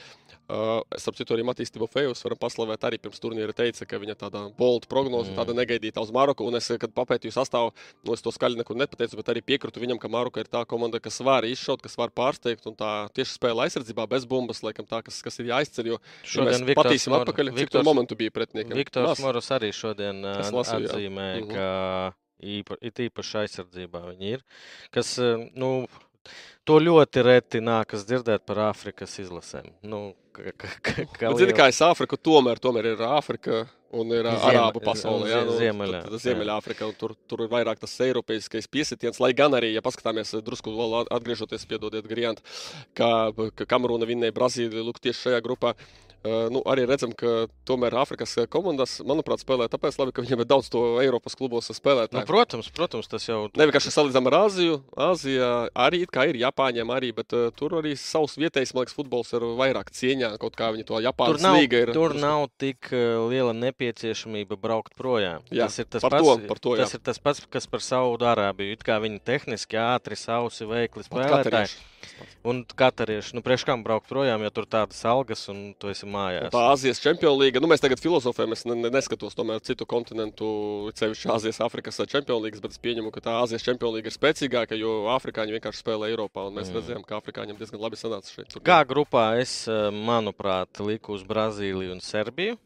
[0.47, 2.85] Uh, es ap citu arī Matīs Tibofejus varam paslavēt.
[2.87, 5.33] Arī pirms turnīra teica, ka viņa tāda bolta prognoze, Mm.
[5.33, 5.39] mm.
[5.41, 6.45] tāda negaidīta uz Maroku.
[6.47, 7.73] Un es, kad papētīju sastāvu,
[8.05, 11.01] nu, es to skaļi nekur nepateicu, bet arī piekrītu viņam, ka Maroka ir tā komanda,
[11.03, 12.63] kas var izšaut, kas var pārsteigt.
[12.69, 15.91] Un tā tieši spēlē aizsardzībā bez bumbas, laikam tā, kas, kas ir jāizceļ.
[15.91, 18.75] Jo, ja mēs Viktors patīsim Mor- atpakaļ, cik Viktors- tur momentu bija pretiniekam.
[18.77, 19.19] Viktors Maz.
[19.23, 20.91] Morus arī šodien Es lasīju, jā.
[20.93, 21.53] atzīmē, Mhm.
[21.53, 24.43] ka īpa, it īpaši aizsardzībā viņi ir.
[24.91, 25.87] Kas, ā, nu,
[26.65, 29.71] to ļoti reti nākas dzirdēt par Āfrikas izlasēm.
[29.83, 34.25] Nu, ka, ka, ka, ka zini, kā es Āfriku, tomēr, tomēr ir Āfrika un ir
[34.27, 35.23] ā, Ziem- Arābu pasaule.
[35.23, 36.35] un Jā, nu, zie- Ziemeļā, tad- tad jā.
[36.35, 40.41] Ziemeļāfrika, un tur, tur ir vairāk tas eiropeiskais piesitiens, lai gan arī, ja paskatāmies eh,
[40.41, 42.41] drusku vēl atgriežoties, piedodiet, Grijant,
[42.93, 45.73] kā ka Kamerūna vinnēja Brazīliju, lūk, tieši šajā grupā.
[45.73, 50.47] Uh, nu, arī redzam, ka tomēr Āfrikas komandas, manuprāt, spēlē tāpēc labi, ka viņiem ir
[50.49, 52.25] daudz to Eiropas klubos Nu, spēlētāju.
[52.27, 54.79] protams, protams, tas jau Ne vienkārši salīdzinām ar Āziju.
[54.97, 59.33] Āzijā arī kā ir Japāņiem, arī, bet uh, tur arī savs vietējais, man liekas, futbols
[59.37, 60.33] ir vairāk cieņā.
[60.41, 61.93] Kaut kā viņi to Japāņu līga ir.
[61.93, 65.43] tur nav tik uh, liela nepieciešamība braukt projām.
[65.51, 66.85] Jā, tas ir tas, pats, to- par to, jā.
[66.87, 68.73] tas ir tas pats, kas par Saudārābiju.
[68.77, 71.43] It kā viņi tehniski ātri, sausi, veikli spēlētāji.
[71.51, 71.85] Katarieši.
[72.47, 76.51] Un katarieši, nu, priekš kam braukt projām, ja tur tādas algas un tu esi mājās.
[76.53, 80.47] Tā Āzijas čempionu līga, nu mēs tagad filozofējam, es ne, ne, neskatos tomēr citu kontinentu,
[80.97, 84.77] ceļš Āzijas, Afrikas čempionu līgas, bet es pieņemu, ka tā Āzijas čempionu līga ir spēcīgāka,
[84.79, 86.79] jo afrikāņi vienkārši spēlē Eiropā, un mēs Mm.
[86.79, 88.47] redzējām, ka afrikāņiem diezgan labi sanāca šeit.
[88.53, 88.65] turnīrā.
[88.65, 92.57] Kā grupā es, eh, manuprāt, liku uz Brazīliju un Serbiju.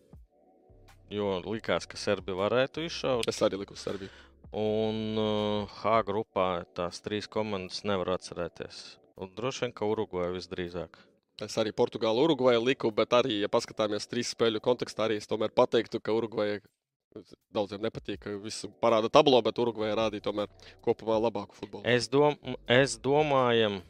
[1.12, 3.27] Jo likās, ka Serbija varētu izšaut.
[3.27, 4.10] Es arī liku uz Serbiju.
[4.54, 8.97] Un uh, H grupā tās trīs komandas nevar atcerēties.
[9.17, 10.99] Un droši vien, ka Urugvajā visdrīzāk.
[11.41, 15.54] Es arī Portugālu, Urugvaju liku, bet arī, ja paskatāmies trīs spēļu kontekstā, arī es tomēr
[15.58, 16.60] pateiktu, ka Urugvajai
[17.51, 20.51] daudziem nepatīk, ka visu parāda tablo, bet Urugvajai rādīja tomēr
[20.86, 21.84] kopumā labāku futbolu.
[21.89, 22.38] Es, dom
[22.71, 23.82] es domāju,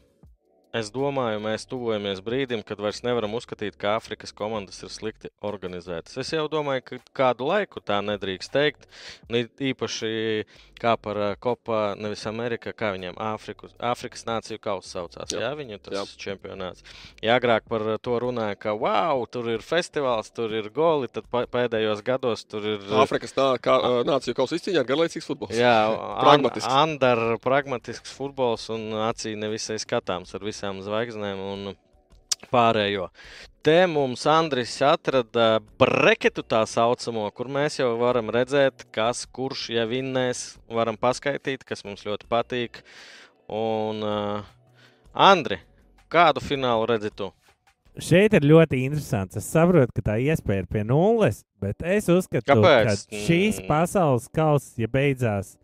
[0.78, 6.18] es domāju, mēs tuvojamies brīdim, kad vairs nevaram uzskatīt, ka Āfrikas komandas ir slikti organizētas.
[6.22, 8.88] Es jau domāju, ka kādu laiku tā nedrīkst teikt.
[9.32, 10.12] Īpaši
[10.82, 15.34] kā par Kopā, nevis Amerikā, kā viņiem Āfrikas, Āfrikas nāciju kausa saucās.
[15.34, 15.52] Jā, Jā.
[15.60, 16.06] viņu tas Jā.
[16.24, 16.86] čempionāts.
[17.22, 22.02] Jā, agrāk par to runāja, ka wow, tur ir festivāls, tur ir goli, tad pēdējos
[22.06, 22.88] gados tur ir.
[23.04, 25.54] Āfrikas nā, kā, nāciju kausa izcīņā garlaicīgs futbols.
[25.58, 25.76] Jā,
[26.24, 26.70] Pragmatisks.
[26.82, 31.72] Andara, pragmatisks futbols un acī nevisai skatāms ar visām zvaigznēm un
[32.52, 33.10] pārējo.
[33.64, 39.86] Te mums Andris atrada breketu tā saucamo, kur mēs jau varam redzēt, kas kurš ja
[39.86, 42.82] vinnēs, varam paskaidīt, kas mums ļoti patīk.
[43.52, 44.44] Un, uh,
[45.14, 45.60] Andri,
[46.10, 47.32] kādu finālu redzi tu?
[48.00, 49.36] Šeit ir ļoti interesants.
[49.38, 52.86] Es saprotu, ka tā iespēja ir pie nulles, bet es uzskatu, Kāpēc?
[53.10, 53.68] ka šīs Mm.
[53.68, 55.58] pasaules kausa, ja beidzās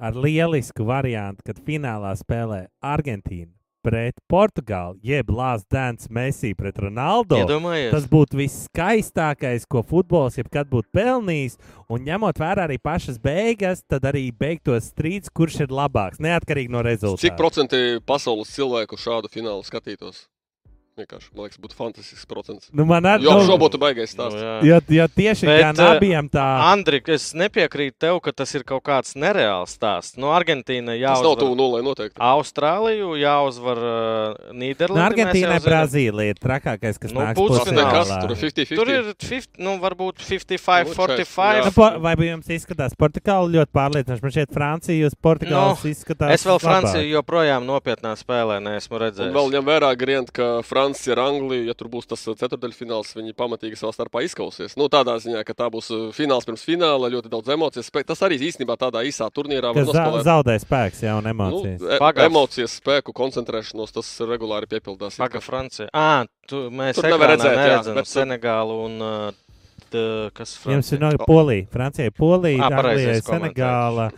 [0.00, 3.52] ar lielisku variantu, kad finālā spēlē Argentīna
[3.84, 7.38] pret Portugāli, jeb Lāsas Dēns Messi pret Ronaldo.
[7.42, 11.58] Iedomājies, Tas būtu viskaistākais, ko futbols jebkad būtu pelnījis.
[11.92, 16.84] Un ņemot vērā arī pašas beigas, tad arī beigtos strīds, kurš ir labāks, neatkarīgi no
[16.84, 17.26] rezultātu.
[17.28, 20.24] Cik procenti pasaules cilvēku šādu finālu skatītos?
[20.94, 22.68] Vienkārši, man liekas, būtu fantastisks procents.
[22.70, 24.38] Nu, man arī Jo šo būtu baigais nu, stāsts.
[24.38, 24.52] jā.
[24.62, 26.44] Jo, jo tieši Bet, gan eh, abiem tā.
[26.70, 30.14] Andri, es nepiekrītu tev, ka tas ir kaut kāds nereāls stāsts.
[30.22, 32.14] No Argentīna Tas nav tuvu nulē noteikti.
[32.22, 35.02] Austrāliju, jāuzvar uh, Nu, Nīderlandi.
[35.02, 38.20] Argentīnai Brazīlija ir trakākais, kas Nu, nāks pusfinālā.
[38.22, 38.78] tur ir 50-50.
[38.78, 41.64] Tur ir 50, nu, varbūt 55, Nu, 45.
[41.66, 44.22] Nu, po, vai jums izskatās Portugāla ļoti pārliecinoši?
[44.22, 46.30] Man šķiet, Francija uz Portugāles Nu, izskatās.
[46.38, 46.62] Es vēl.
[46.62, 49.34] Franciju joprojām nopietnā spēlē neesmu Un redzējis.
[49.34, 53.76] vēl ņem vērā, grient, ka Francija ar Angliju, ja tur būs tas ceturdaļfināls, viņi pamatīgi
[53.80, 54.76] savā starpā izkausies.
[54.76, 57.82] Nu, tādā ziņā, ka tā būs fināls pirms fināla, ļoti daudz emociju.
[57.82, 60.24] spēk- Tas arī īstenībā tādā īsā turnīrā var nospēlēt.
[60.24, 61.80] zaudē spēks, jā, un Nu, emocijas.
[61.80, 65.16] e emocijas, spēku, koncentrēšanos, tas regulāri piepildās.
[65.16, 65.88] Paga Francija.
[65.94, 69.32] À, tu, mēs Tur nevar ekrānā redzēt, jā, bet Senegālu un uh,
[69.94, 70.02] t,
[70.34, 71.18] kas Jums ir Francija?
[71.20, 73.54] no Polija, Francijai Polija, Ā, pareizi Anglijai es komentēju.
[73.54, 74.08] Senegāla,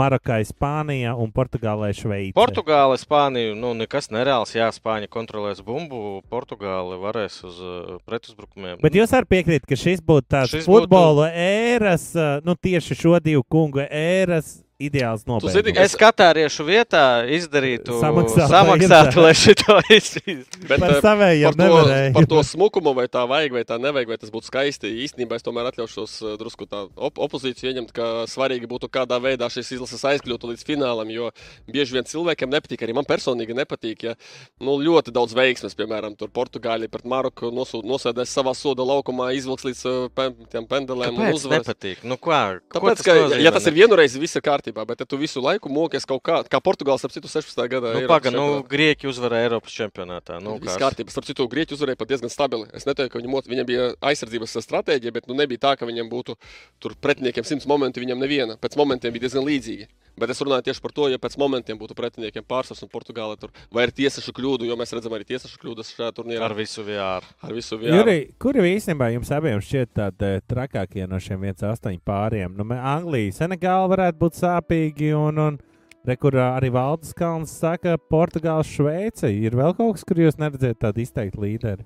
[0.00, 2.34] Marokai Spānija un Portugālei Šveice.
[2.36, 4.54] Portugāle, Spānija, nu nekas nereāls.
[4.56, 8.80] Jā, Spāņi kontrolēs bumbu, Portugāle varēs uz uh, pretuzbrukumiem.
[8.82, 11.46] Bet jūs arī piekrītat, ka šis būtu tāds Šis futbola būtu...
[11.46, 15.74] ēras, ā, nu tieši šo divu kungu ēras ideāls zini, nobeigums.
[15.76, 20.60] ka- Es katāriešu vietā izdarītu, Samaksātu samaksātu, lai šito izdarītu.
[20.68, 24.08] Bet, Par eh, savējiem par to, par to smukumu, vai tā vajag, vai tā nevajag,
[24.12, 24.90] vai tas būtu skaisti.
[25.06, 29.48] Īstenībā es tomēr atļaušos eh, drusku tā op opozīciju ieņemt, ka svarīgi būtu kādā veidā
[29.52, 31.30] šīs izlases aizkļūtu līdz finālam, jo
[31.70, 34.14] bieži vien cilvēkiem nepatīk, arī man personīgi nepatīk, ja
[34.60, 39.82] nu, ļoti daudz veiksmes, piemēram, tur Portugāļi pret Maroku nosēdēs savā soda laukumā, izvilks līdz
[39.88, 40.36] eh, pen,
[40.68, 41.64] pendelēm un Kāpēc uzvarēs.
[41.64, 42.04] nepatīk?
[42.04, 43.40] Nu, kā, ko Tāpēc, tas ka, nozīmē?
[43.46, 46.38] ja tas ir vienreiz, viss ir kārtībā, bet ja tu visu laiku mokies kaut kā,
[46.50, 47.60] kā Portugāls ap citu 16.
[47.70, 47.92] gadā.
[47.92, 48.70] Nu, Eiropas paga, nu, čempionātā.
[48.72, 50.38] Grieķi uzvarēja Eiropas čempionātā.
[50.42, 51.12] Nu, Viss kārtībā.
[51.14, 52.70] Starp citu, Grieķi uzvarēja pat diezgan stabili.
[52.76, 56.10] Es neteiktu, ka viņi mot, viņiem bija aizsardzības stratēģija, bet nu, nebija tā, ka viņiem
[56.12, 56.38] būtu
[56.82, 58.58] tur pretiniekiem simts momentu, viņiem neviena.
[58.60, 59.88] Pēc momentiem bija diezgan līdzīgi.
[60.16, 63.50] Bet es runāju tieši par to, ja pēc momentiem būtu pretiniekiem pārsvars un Portugāla tur
[63.74, 67.26] vai ir tiesašu kļūdu, jo mēs redzam arī tiesašu kļūdas šajā turnīrā Ar visu VR.
[67.44, 67.98] ar visu vienu.
[68.00, 72.56] Juri, kuri īstenībā jums abiem šķiet tādi eh, trakākie no šiem 1,8 pāriem?
[72.56, 75.60] Nu, Anglija, Senegāla varētu būt sāpīgi, un, un
[76.08, 79.28] re, kur ā, arī Valdis Kalns saka, Portugāla, Šveice.
[79.28, 81.84] Ir vēl kaut kas, kur jūs neredzat tādu izteiktu līderi?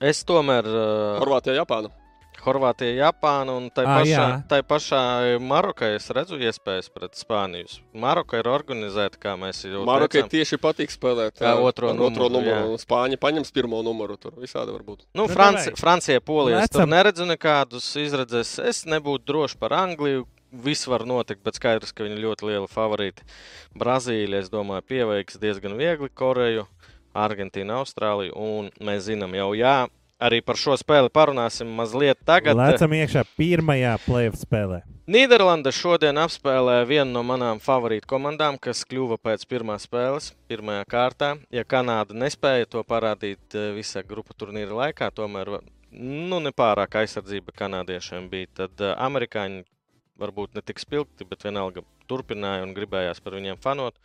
[0.00, 0.64] Es tomēr.
[0.64, 1.92] Uh, Horvātija, Japāna.
[2.44, 5.00] Horvātija, Japāna un tā pašā, tai pašā
[5.44, 7.80] Marokai es redzu iespējas pret Spāniju.
[7.94, 10.30] Maroka ir organizēta, kā mēs jau Marokai teicām.
[10.32, 12.80] tieši patīk spēlēt Jā, ā, otro ar otro numuru, numuru.
[12.80, 14.16] Spāņi paņems pirmo numuru.
[14.20, 15.06] Tur visādi var būt.
[15.14, 15.74] Nu, Nu, Franci.
[15.76, 16.62] Francija, Polija.
[16.64, 18.58] Es tur neredzu nekādus izredzes.
[18.58, 20.26] Es nebūtu drošs par Angliju.
[20.50, 23.22] Viss var notikt, bet skaidrs, ka viņi ir ļoti lieli favorīti.
[23.78, 26.64] Brazīlija, es domāju, pieveiks diezgan viegli Koreju,
[27.14, 28.34] Argentīnu, Austrāliju.
[28.34, 29.76] Un mēs zinām jau, jā,
[30.20, 32.58] arī par šo spēli parunāsim mazliet tagad.
[32.58, 34.82] Lecam iekšā pirmajā playoff spēlē.
[35.10, 41.32] Nīderlanda šodien apspēlē vienu no manām favorītu komandām, kas kļuva pēc pirmās spēles, pirmajā kārtā.
[41.50, 45.56] Ja Kanāda nespēja to parādīt eh, visā grupu turnīra laikā, tomēr
[45.90, 48.52] nu, nepārāk aizsardzība kanādiešiem bija.
[48.62, 49.64] Tad eh, amerikāņi
[50.20, 53.96] varbūt ne tik spilgti, bet vienalga turpināja un gribējās par viņiem fanot.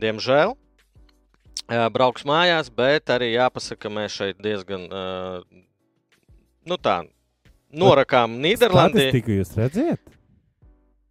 [0.00, 0.56] Diemžēl.
[1.68, 4.84] Brauks mājās, bet arī jāpasaka, ka mēs šeit diezgan
[6.64, 6.96] nu tā,
[7.72, 9.08] norakām Nīderlandē.
[9.08, 10.13] Statistiku jūs redzat?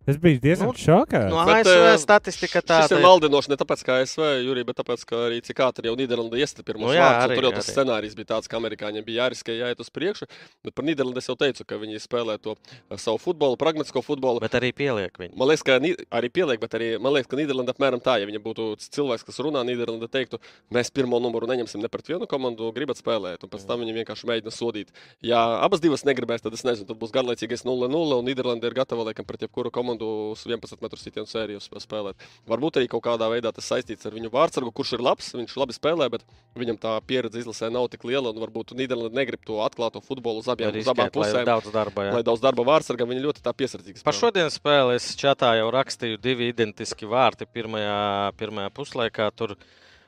[0.03, 1.19] Es biju diezgan Nu, šokā.
[1.31, 3.05] No Bet, ASV eh, statistika Tas tāda ir ir.
[3.07, 6.73] maldinoši ne tāpēc, ka ASV Jurija, bet tāpēc, ka arī cik ātri jau Nīderlanda iestipra
[6.73, 7.23] pirmos Nu jā, vārdus.
[7.23, 7.75] un arī, Tur jau tas arī.
[7.77, 10.27] scenārijs bija tāds, ka amerikāņiem bija jāriskē, jāiet uz priekšu.
[10.65, 12.55] Bet par Nīderlandi es jau teicu, ka viņi spēlē to
[12.91, 14.41] eh, savu futbolu, pragmatisko futbolu.
[14.43, 15.37] Bet arī pieliek viņu.
[15.39, 18.27] Man liekas, ka Nī- arī pieliek, bet arī man liekas, ka Nīderlanda apmēram tā, ja
[18.27, 20.41] viņa būtu cilvēks, kas runā Nīderlandē, teiktu,
[20.75, 24.27] mēs pirmo numuru neņemsim ne pret vienu komandu, gribat spēlēt, un pēc tam viņi vienkārši
[24.27, 24.91] mēģina sodīt.
[25.23, 29.07] Ja abas divas negribēs, tad es nezinu, tad būs garlaicīgais 0-0, un Nīderlanda ir gatava
[29.07, 32.15] laikam pret jebkuru komandu uz 11 metru sitienu sēriju sp- spēlēt.
[32.49, 35.75] Varbūt arī kaut kādā veidā tas saistīts ar viņu vārdsargu, kurš ir labs, viņš labi
[35.77, 36.23] spēlē, bet
[36.57, 40.47] viņam tā pieredze izlasē nav tik liela, un varbūt Nīderlanda negrib to atklāto futbolu uz
[40.49, 41.45] abiem, uz abām Riskēt, lai pusēm.
[41.45, 42.07] daudz darba.
[42.09, 42.13] Jā.
[42.17, 44.19] Lai daudz darba vārdsargam, viņi ļoti tā piesardzīgi Par spēlē.
[44.31, 49.29] šodienas spēli es čatā jau rakstīju divi identiski vārti pirmajā, pirmajā puslaikā.
[49.35, 49.55] Tur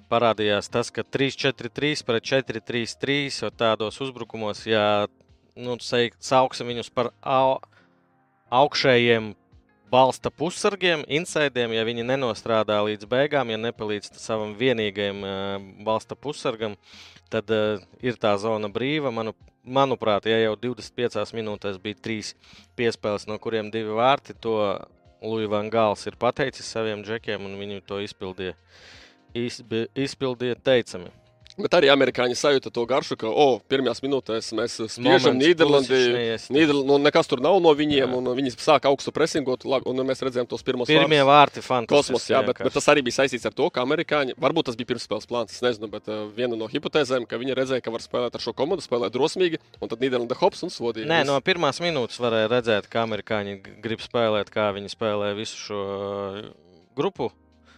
[0.10, 5.08] parādījās tas, ka 3-4-3 pret 4-3-3 jau tādos uzbrukumos, ja
[5.56, 7.58] nu, sauksim viņus par au,
[8.54, 9.32] augšējiem
[9.92, 16.76] balsta pussargiem, insaidiem, ja viņi nenostrādā līdz beigām, ja nepalīdz savam vienīgajam uh, balsta pussargam,
[17.34, 19.14] tad uh, ir tā zona brīva.
[19.14, 22.34] Manu, manuprāt, ja jau 25 minūtēs bija trīs
[22.78, 24.58] piespēles, no kuriem divi vārti, to
[25.26, 28.56] Lūija Van Gāls ir pateicis saviem džekiem, un viņi to izpildīja.
[29.36, 31.10] Izpildīja teicami.
[31.56, 36.00] Bet arī amerikāņi sajūta to garšu, ka, oh, pirmajās minūtēs mēs spiežam Nīderlandi.
[36.52, 38.10] Nīderl nu, nekas tur nav no viņiem, Jā.
[38.12, 42.12] un viņi sāk augstu presingot, un mēs redzējām tos pirmos Pirmie vārti fantastiski.
[42.12, 44.92] Kosmos, jā, bet, bet tas arī bija saistīts ar to, ka amerikāņi, varbūt tas bija
[44.92, 48.36] pirmspēles plāns, es nezinu, bet uh, viena no hipotēzēm, ka viņi redzēja, ka var spēlēt
[48.36, 51.08] ar šo komandu, spēlēt drosmīgi, un tad Nīderlanda hops un sodīja.
[51.08, 51.32] Nē, Viss.
[51.32, 56.46] no pirmās minūtes varēja redzēt, ka amerikāņi grib spēlēt, kā viņi spēlē visu šo uh,
[57.00, 57.32] grupu.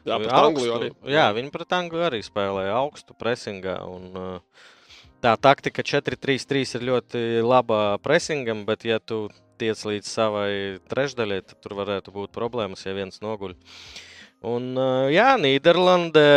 [0.08, 0.30] Jā, Augstu.
[0.30, 0.90] pret Angliju arī.
[1.14, 3.78] Jā, viņi pret Angliju arī spēlēja augstu presingā.
[3.88, 4.74] Un, uh,
[5.24, 9.28] tā taktika 4-3-3 ir ļoti laba presingam, bet, ja tu
[9.62, 10.52] tiec līdz savai
[10.90, 13.56] trešdaļai, tad tur varētu būt problēmas, ja viens noguļ.
[14.48, 16.28] Un, uh, jā, Nīderlande.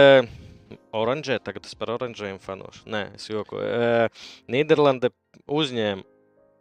[0.94, 2.84] Oranžē, tagad es par oranžiem fanošu.
[2.90, 3.66] Nē, es jokoju.
[3.66, 5.10] Uh, Nīderlande
[5.50, 6.06] uzņēma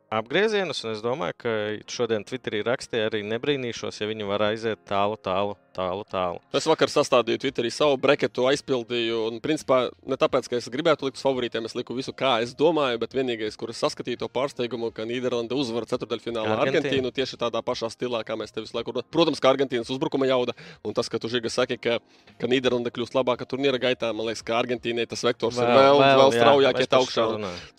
[0.09, 1.53] apgriezienus, un es domāju, ka
[1.91, 6.05] šodien Twitterī rakstīja arī nebrīnīšos, ja viņi var aiziet tālu, tālu, tālu.
[6.09, 6.41] tālu.
[6.55, 9.21] Es vakar sastādīju Twitterī savu breketu, aizpildīju.
[9.29, 12.53] Un, principā, ne tāpēc, ka es gribētu likt uz favorītiem, es liku visu, kā es
[12.57, 16.83] domāju, bet vienīgais, kur es saskatīju to pārsteigumu, ka Nīderlanda uzvar ceturdaļfinālā Argentīnu.
[16.83, 19.09] Argentīnu tieši tādā pašā stilā, kā mēs te visu laiku runājam.
[19.15, 21.99] Protams, ka Argentīnas uzbrukuma jauda, un tas, ka tu žiga saki, ka,
[22.41, 26.03] ka Nīderlanda kļūst labāka turnīra gaitā, man liekas, ka Argentīnai tas vektors vēl, ir vēl,
[26.03, 27.27] vēl, vēl jā, straujāk iet augšā.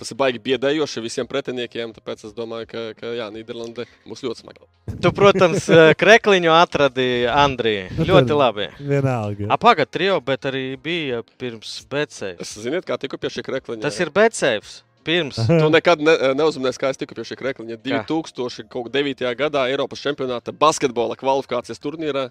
[0.01, 4.47] Tas ir baigi biedējoši visiem pretiniekiem, tāpēc es domāju, ka, ka jā, Nīderlanda būs ļoti
[4.47, 4.69] smaga.
[5.01, 7.90] Tu, protams, eh, krekliņu atradīji Andrija.
[7.99, 8.69] Nu, Ļoti labi.
[8.79, 9.49] Vienalga.
[9.57, 12.45] Apagaid trio, bet arī bija pirms Betsēvs.
[12.45, 13.83] Es ziniet, kā tiku pie šī krekliņa.
[13.83, 14.81] Tas ir Betsēvs.
[15.01, 15.39] Pirms.
[15.49, 17.79] Tu nekad ne, neuzmanījies, kā es tiku pie šī krekliņa.
[17.81, 18.01] Kā?
[18.09, 19.25] 2009.
[19.39, 22.27] gadā Eiropas čempionāta basketbola kvalifikācijas turnīrā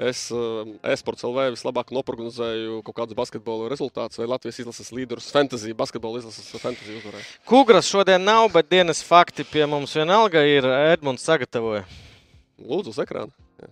[0.00, 5.76] es um, e-sports LV vislabāk noprognozēju kaut kādus basketbola rezultātus vai Latvijas izlases līderus fantasy,
[5.76, 7.28] basketbola izlases fantasy uzvarēju.
[7.52, 10.64] Kugras šodien nav, bet dienas fakti pie mums vienalga ir
[10.96, 11.84] Edmunds sagatavoja.
[12.64, 13.36] Lūdzu, uz ekrāna.
[13.60, 13.68] Jā.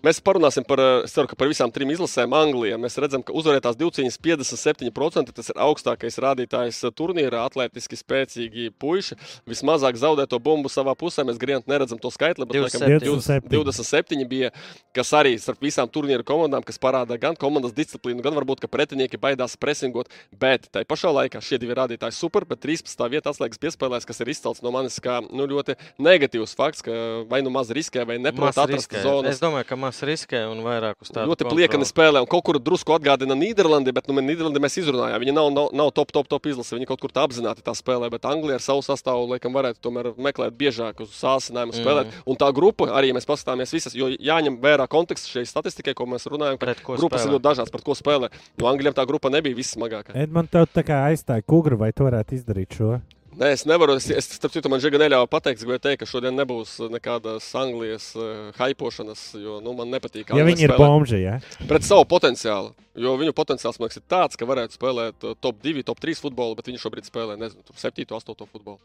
[0.00, 2.78] Mēs parunāsim par, eh, ceru, par visām trim izlasēm Anglijā.
[2.80, 5.32] Mēs redzam, ka uzvarētās divcīņas 57%.
[5.36, 7.44] Tas ir augstākais rādītājs eh, turnīrā.
[7.44, 9.18] Atletiski spēcīgi puiši.
[9.44, 11.26] Vismazāk zaudēto bumbu savā pusē.
[11.28, 13.04] Mēs gribam neredzam to skaitli, bet laikam 27.
[13.04, 13.50] 27.
[13.52, 14.50] 27 bija,
[14.96, 19.20] kas arī starp visām turnīra komandām, kas parāda gan komandas disciplīnu, gan varbūt, ka pretinieki
[19.20, 20.08] baidās presingot.
[20.32, 23.04] Bet tai pašā laikā šie divi rādītāji super, bet 13.
[23.12, 26.96] vietā atslēgas piespēlēs, kas ir izcelts no manis kā nu, ļoti negatīvs fakts, ka
[27.28, 29.04] vai nu maz riskē, vai neprot atrast riskē.
[29.04, 29.36] zonas.
[29.36, 32.44] Es domāju, ka maz maz riskē un vairāk uz tādu Ļoti pliekani spēlē un kaut
[32.46, 35.20] kur drusku atgādina Nīderlandi, bet nu, Nīderlandi mēs izrunājām.
[35.22, 36.74] Viņi nav, nav, nav top, top, top izlase.
[36.76, 40.12] Viņi kaut kur tā apzināti tā spēlē, bet Anglija ar savu sastāvu laikam varētu tomēr
[40.16, 42.10] meklēt biežāk uz sāsinājumu spēlēt.
[42.10, 42.26] Mm.
[42.30, 46.28] Un tā grupa arī mēs paskatāmies visas, jo jāņem vērā konteksts šai statistikai, ko mēs
[46.30, 46.58] runājam.
[46.60, 47.36] ka Pret ko Grupas ir spēlē.
[47.36, 48.30] ļoti dažādas, par ko spēlē.
[48.60, 50.14] No Anglijiem tā grupa nebija vissmagākā.
[50.14, 53.00] Edmunds, tev tā kā aizstāja kugru, vai tu varētu izdarīt šo?
[53.40, 53.94] Nē, es nevaru.
[53.96, 58.10] Es, es starp citu, man žēga neļāva pateikt, gribēju teikt, ka šodien nebūs nekādas Anglijas
[58.18, 60.34] uh, hypošanas, jo nu, man nepatīk.
[60.36, 61.38] Ja viņi ir bomži, ja?
[61.70, 62.74] Pret savu potenciālu.
[63.00, 66.20] Jo viņu potenciāls, man liekas, ir tāds, ka varētu spēlēt uh, top 2, top 3
[66.20, 68.76] futbolu, bet viņi šobrīd spēlē, nezinu, tur 7, 8 futbolu.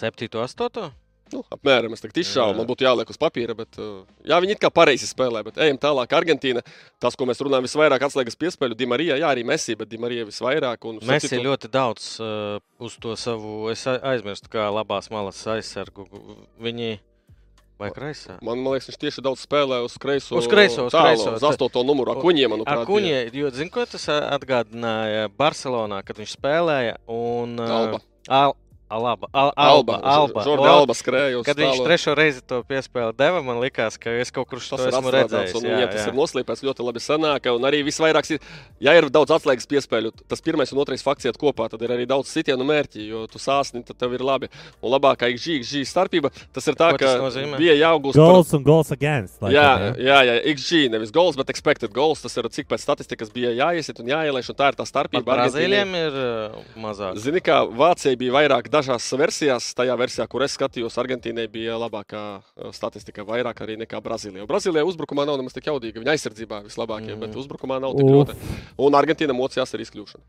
[0.00, 0.88] 7, 8.
[1.30, 4.62] Nu, apmēram es tagad izšāvu, man būtu jāliek uz papīra, bet uh, jā, viņi it
[4.62, 5.42] kā pareizi spēlē.
[5.46, 6.14] Bet ejam tālāk.
[6.18, 6.62] Argentīna,
[7.02, 10.88] tas, ko mēs runājam, visvairāk atslēgas piespēļu, Dimarija, jā, arī Messi, bet Dimarija visvairāk.
[10.90, 13.68] Un, Mēs citu, ļoti daudz uh, uz to savu.
[13.72, 16.08] Es aizmirstu, kā labās malas aizsargu.
[16.60, 16.98] Viņi
[17.80, 18.36] vai kreisā?
[18.44, 20.36] Man, man liekas, viņš tieši daudz spēlē uz kreiso.
[20.38, 21.36] Uz kreiso, uz tālo, kreiso.
[21.38, 21.84] Uz 8.
[21.86, 22.14] numuru.
[22.16, 22.84] Akuņiem, manuprāt.
[22.84, 26.98] Akuņie, jo zinu, ko tas atgādināja Barcelonā, kad viņš spēlēja.
[27.10, 28.02] Un, Alba.
[28.28, 28.56] Al,
[28.90, 29.96] Alba, Al, Alba.
[30.02, 30.70] Alba, Alba.
[30.70, 34.58] Alba skrēja Kad viņš trešo reizi to piespēli deva, man likās, ka es kaut kur
[34.58, 35.54] ir esmu redzējis.
[35.54, 36.08] un jā, viņiem tas jā.
[36.10, 37.02] ir noslēpts ļoti labi.
[37.04, 38.40] Sanāk, un arī visvairāk, ir,
[38.82, 42.06] ja ir daudz atslēgas piespēļu, tas pirmais un otrais fakts iet kopā, tad ir arī
[42.10, 44.50] daudz sitienu mērķi, jo tu sāsni, tad tev ir labi.
[44.82, 47.56] Un labākā XG starpība, tas ir tā, Ko ka nozīmē?
[47.62, 48.18] bija jāgūst.
[48.18, 49.38] par- Goals un goals against.
[49.40, 52.20] Laikam, Jā, jā, jā, XG nevis goals, bet expected goals.
[52.22, 55.24] Tas ir cik pēc statistikas bija jāiesit un jāielaiž, un tā ir tā starpība.
[55.24, 57.16] Brazīliem ir ā, mazāk.
[57.22, 59.70] Zini, kā Vācijai bija vairāk dažās versijās.
[59.76, 62.24] Tajā versijā, kur es skatījos, Argentīnai bija labākā
[62.76, 64.46] statistika, vairāk arī nekā Brazīlijā.
[64.48, 66.00] Brazīlijā uzbrukumā nav nemaz tik jaudīga.
[66.00, 67.24] Viņa aizsardzībā vislabākie, mm.
[67.24, 68.36] bet uzbrukumā nav tik ļoti.
[68.80, 70.24] Un Argentīna mocījās ar izkļūšanu.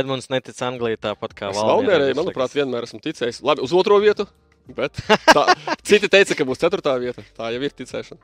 [0.00, 3.42] Edmunds netic Anglijai tāpat kā man manuprāt, vienmēr esmu ticējis.
[3.46, 4.28] Labi, uz otro vietu.
[4.70, 4.98] Bet
[5.32, 5.44] tā,
[5.88, 7.24] citi teica, ka būs ceturtā vieta.
[7.36, 8.20] Tā jau ir ticēšana.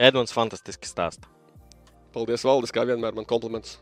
[0.00, 1.28] Edmunds fantastiski stāsta.
[2.14, 3.78] Paldies, Valdis, kā vienmēr man kompliments.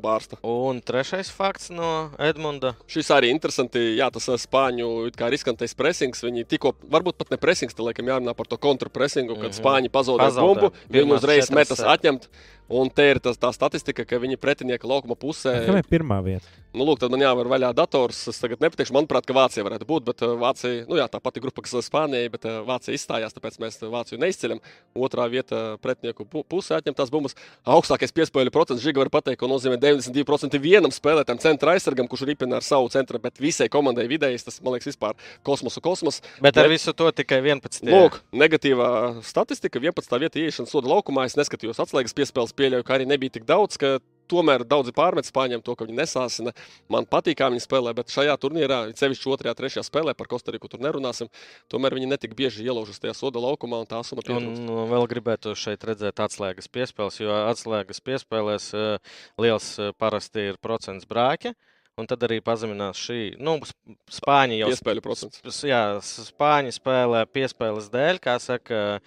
[0.00, 0.38] Bārsta.
[0.46, 2.74] Un trešais fakts no Edmunda.
[2.90, 3.82] Šis arī interesanti.
[3.98, 6.24] Jā, tas ir spāņu riskantais pressings.
[6.26, 9.58] Viņi tikko, varbūt pat ne pressings, tad laikam jārunā par to kontrpressingu, kad Mhm.
[9.60, 10.72] spāņi pazaudē bumbu.
[10.90, 11.86] Viņi uzreiz metas eh.
[11.86, 12.28] atņemt.
[12.70, 15.56] Un te ir tas, tā statistika, ka viņi pretinieka laukuma pusē.
[15.66, 16.46] Kam ir pirmā vieta?
[16.70, 18.20] Nu, lūk, tad man jāvar vaļā dators.
[18.30, 20.04] Es tagad nepateikšu, manuprāt, ka Vācija varētu būt.
[20.06, 23.34] Bet uh, Vācija, nu jā, tā pati grupa, kas ir Spānijai, bet uh, Vācija izstājās,
[23.34, 24.60] tāpēc mēs Vāciju neizceļam.
[24.94, 27.34] Otrā vieta pretinieku pu- pusē atņemtās bumbas.
[27.66, 32.60] Augstākais piespēļu procents, Žiga var pateikt, ko nozīmē 92% vienam spēlētājam, centra aizsargam, kurš ripina
[32.60, 36.20] ar savu centru, bet visai komandai vidējais tas, man liekas, vispār kosmosu kosmos.
[36.38, 37.82] Bet ar Bet- visu to tikai 11.
[37.90, 38.92] Lūk, negatīvā
[39.26, 40.18] statistika, 11.
[40.22, 41.26] vieta ieiešanas soda laukumā.
[41.26, 43.96] Es neskatījos atslēgas piespēles, pieļauju, ka arī nebija tik daudz, ka
[44.30, 46.52] tomēr daudzi pārmet spāņiem to, ka viņi nesāsina.
[46.92, 49.50] Man patīk, kā viņi spēlē, bet šajā turnīrā, sevišķi 2.
[49.50, 49.84] un 3.
[49.86, 51.30] spēlē par Kostariku, tur nerunāsim.
[51.72, 54.62] Tomēr viņi netik bieži ielaužas tajā soda laukumā un tā summa Un pietrūkst.
[54.68, 60.62] nu, vēl gribētu šeit redzēt atslēgas piespēles, jo atslēgas piespēlēs eh, liels eh, parasti ir
[60.62, 61.56] procents brāķa.
[62.00, 63.18] Un tad arī pazeminās šī.
[63.38, 65.42] Nu, Sp- Spāņi jau Piespēļu procents.
[65.44, 69.00] s- Jā, s- Spāņi spēlē piespēles dēļ, kā saka.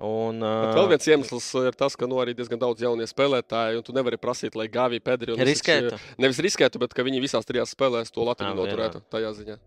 [0.00, 3.76] Un, Bet eh, vēl viens iemesls ir tas, ka nu, arī diezgan daudz jaunie spēlētāji,
[3.76, 5.98] un tu nevari prasīt, lai Gāvija Pedri un Riskētu.
[6.16, 9.58] Nevis riskētu, bet ka viņi visās trijās spēlēs to Latviju noturētu tajā ziņā.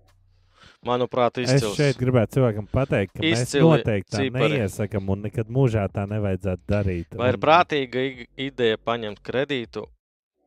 [0.83, 1.77] Manuprāt, Es izcils.
[1.77, 4.57] šeit gribētu cilvēkam pateikt, ka mēs Izcili noteikti tā cipari.
[4.57, 7.13] neiesakām un nekad mūžā tā nevajadzētu darīt.
[7.15, 8.03] Vai ir prātīga
[8.35, 9.85] ideja paņemt kredītu,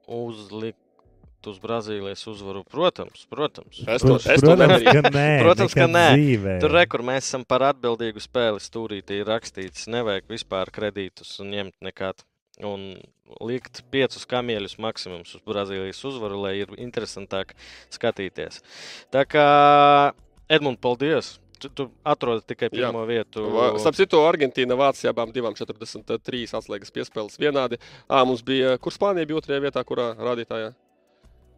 [0.08, 0.82] uzlikt
[1.50, 2.62] uz Brazīlijas uzvaru?
[2.70, 3.80] Protams, protams.
[3.86, 5.02] Es to, Protams, es to protams, nedarīju.
[5.02, 5.26] ka nē.
[5.42, 6.04] Protams, ka nē.
[6.16, 6.54] Dzīvē.
[6.64, 11.52] Tur, re, kur mēs esam par atbildīgu spēli, stūrītī ir rakstīts, nevajag vispār kredītus un
[11.54, 12.26] ņemt nekādu.
[12.64, 12.86] Un
[13.44, 17.52] likt piecus kamieļus maksimums uz Brazīlijas uzvaru, lai ir interesantāk
[17.92, 18.62] skatīties.
[19.12, 19.48] Tā kā
[20.48, 21.34] Edmunds, paldies!
[21.56, 22.72] Tu, tu atrodi tikai Jā.
[22.90, 23.46] pirmo vietu.
[23.48, 27.78] Va- Starp citu, Argentīna, Vācija abām divām 43 atslēgas piespēles vienādi.
[28.12, 30.74] Ā, mums bija, kur Spānija bija otrajā vietā, kurā rādītājā?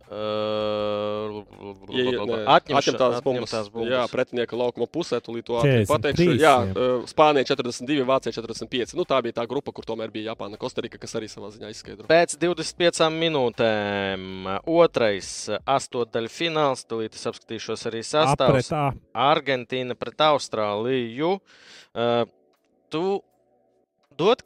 [0.08, 2.24] Ja, ja,
[2.56, 3.52] atņemša- atņemtās bumbas.
[3.52, 3.92] atņemtās bumbas.
[3.92, 6.36] Jā, pretinieka laukuma pusē, tūlīt to ātri 43, pateikšu.
[6.40, 6.86] Jā, jā.
[7.10, 8.94] Spānija 42, Vācija 45.
[8.96, 12.06] Nu, tā bija tā grupa, kur tomēr bija Japāna, Kostarika, kas arī savā ziņā izskaidro.
[12.08, 16.86] Pēc 25 minūtēm otrais astotdaļfināls.
[16.88, 18.70] Tūlīt es apskatīšos arī sastāvus.
[18.72, 18.84] Apretā.
[19.14, 21.38] Argentīna pret Austrāliju.
[21.94, 22.24] Uh,
[22.92, 23.20] tu
[24.18, 24.42] dod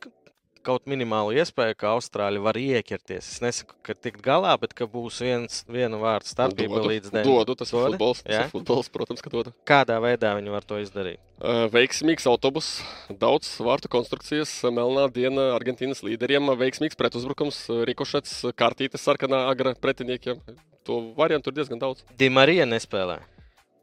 [0.65, 3.29] kaut minimālu iespēju, ka Austrāļi var ieķerties.
[3.35, 7.29] Es nesaku, ka tikt galā, bet ka būs viens, viena vārda starpība Dodu, līdz deviņiem.
[7.29, 7.91] dodu, tas ir Dodi?
[7.97, 8.23] futbols.
[8.23, 9.53] Tas ir futbols, protams, ka dodu.
[9.69, 11.21] Kādā veidā viņi var to izdarīt?
[11.43, 12.71] Uh, Veiksmīgs autobus,
[13.11, 20.39] daudz vārtu konstrukcijas, melnā diena Argentīnas līderiem, veiksmīgs pretuzbrukums, rikošets, kārtītes sarkanā agra pretiniekiem.
[20.87, 22.07] To variantu ir diezgan daudz.
[22.19, 23.21] Dimarija nespēlē.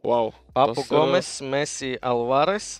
[0.04, 2.78] Wow, Papu tas ir, Gomes, Messi, Alvarez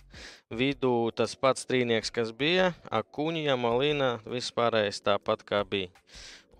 [0.50, 2.72] Vidū tas pats trīnieks, kas bija.
[2.90, 5.92] Akuņa, Malina, viss pārējais tāpat kā bija.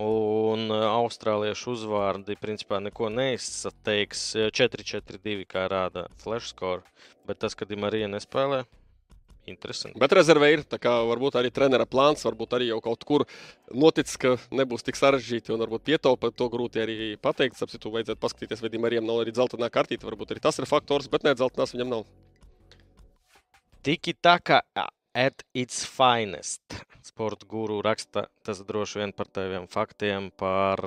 [0.00, 4.22] Un uh, austrāliešu uzvārdi principā neko neizteiks.
[4.54, 6.86] 4-4-2, kā rāda Flash score.
[7.26, 8.62] Bet tas, kad Marija nespēlē,
[9.50, 9.98] interesanti.
[9.98, 10.64] Bet rezervē ir.
[10.70, 13.26] Varbūt arī trenera plāns, varbūt arī jau kaut kur
[13.74, 16.30] noticis, ka nebūs tik sarežģīti un varbūt pietaupa.
[16.30, 17.58] To grūti arī pateikt.
[17.58, 20.06] Sapsitu, vajadzētu paskatīties, vai Marijam nav arī dzeltenā kartīte.
[20.06, 22.06] Varbūt arī tas ir faktors, bet ne dzeltenās viņam nav.
[23.82, 24.60] Tiki taka
[25.14, 26.60] at its finest.
[27.02, 30.82] Sporta guru raksta tas droši vien par teviem faktiem, par,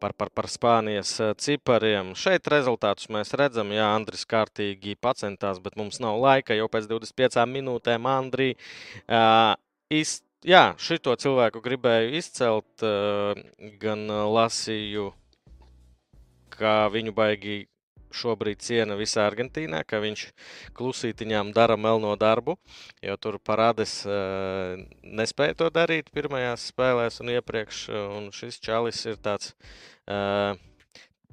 [0.00, 2.14] par, par, par Spānijas cipariem.
[2.16, 7.44] Šeit rezultātus mēs redzam, jā, Andris kārtīgi pacentās, bet mums nav laika jau pēc 25
[7.52, 8.08] minūtēm.
[8.08, 8.54] Andri,
[9.04, 9.52] uh,
[9.92, 13.36] iz, jā, šito cilvēku gribēju izcelt, uh,
[13.84, 15.10] gan lasīju,
[16.56, 17.60] ka viņu baigi
[18.14, 20.26] šobrīd ciena visā Argentīnā, ka viņš
[20.78, 22.56] klusītiņām dara melno darbu,
[23.04, 27.88] jo tur parādās uh, nespēja to darīt pirmajās spēlēs un iepriekš,
[28.18, 29.54] un šis čalis ir tāds
[30.06, 30.54] uh,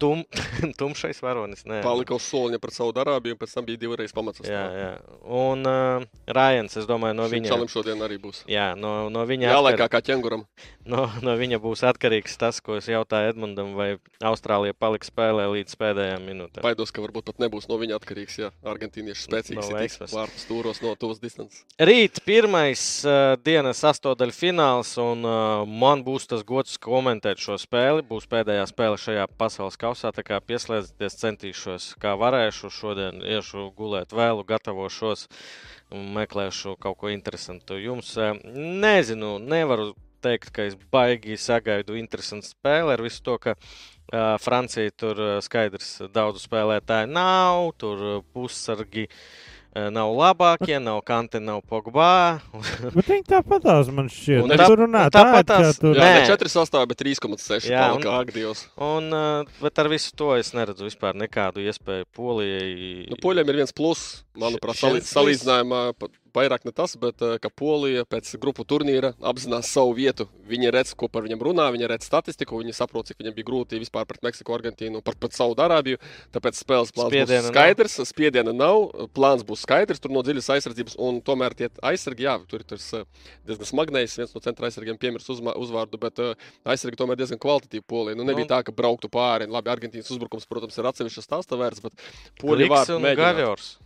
[0.01, 0.23] tum,
[0.79, 1.63] tumšais varonis.
[1.69, 1.81] Nē.
[1.85, 4.43] Palika uz soliņa pret savu darābiju, un pēc tam bija divreiz pamats.
[4.45, 4.91] Jā, jā.
[5.21, 7.53] Un uh, Rājans, es domāju, no viņa.
[7.53, 8.43] Čalim šodien arī būs.
[8.51, 9.49] Jā, no, no viņa.
[9.51, 10.45] Jā, laikā kā ķenguram.
[10.89, 13.93] No, no viņa būs atkarīgs tas, ko es jautāju Edmundam, vai
[14.25, 16.65] Austrālija paliks spēlē līdz pēdējām minūtēm.
[16.65, 20.81] Baidos, ka varbūt pat nebūs no viņa atkarīgs, ja argentīnieši spēcīgs No ir vārtus stūros
[20.81, 21.63] no tuvas distances.
[21.81, 28.05] Rīt pirmais uh, dienas astodaļu fināls, un uh, man būs tas gods komentēt šo spēli.
[28.07, 29.90] Būs pēdējā spēle šajā pasaules kausā,
[30.25, 32.71] kā pieslēdzieties, centīšos, kā varēšu.
[32.73, 35.27] Šodien iešu gulēt vēlu, gatavošos
[35.91, 37.79] meklēšu kaut ko interesantu.
[37.81, 38.15] Jums
[38.45, 44.91] nezinu, nevaru teikt, ka es baigi sagaidu interesantu spēli ar visu to, ka uh, Francija
[44.93, 49.09] tur skaidrs daudz spēlētāju nav, tur pussargi.
[49.09, 52.41] uh, Nav labākie, nav kante, nav pogba.
[52.91, 54.41] Bet viņi tāpatās man šķiet.
[54.43, 56.17] Un tā- tur runā un tā, tāpatās- ka tur Jā, Nē.
[56.19, 58.65] ne 4 sastāvā, bet 3,6 Jā, un- Agdijos.
[58.75, 59.07] Un,
[59.61, 63.07] bet ar visu to es neredzu vispār nekādu iespēju Polijai.
[63.09, 64.75] Nu, Poļiem ir viens plus, manuprāt,
[65.07, 65.93] salīdzinājumā.
[65.97, 70.27] pa- Vairāk ne tas, bet eh, ka Polija pēc grupu turnīra apzinās savu vietu.
[70.47, 73.79] Viņi redz, ko par viņiem runā, viņi redz statistiku, viņi saprot, cik viņiem bija grūti
[73.81, 75.99] vispār pret Meksiku, Argentīnu, par pret savu Arābiju.
[76.31, 78.07] Tāpēc spēles plāns Spiediena būs skaidrs, nav.
[78.11, 82.63] spiediena nav, plāns būs skaidrs, tur no dziļas aizsardzības, un tomēr tie aizsargi, jā, tur
[82.63, 83.05] ir eh,
[83.47, 87.83] diezgan smagnējs, viens no centra aizsargiem piemirs uzma- uzvārdu, bet eh, aizsargi tomēr diezgan kvalitatīvi
[87.87, 88.15] Polija.
[88.19, 88.51] Nu, nebija Nu.
[88.55, 89.45] tā, ka brauktu pāri.
[89.51, 91.93] Labi, Argentīnas uzbrukums, protams, ir atsevišķs stāsta vērts, bet
[92.41, 93.81] Polija Kriks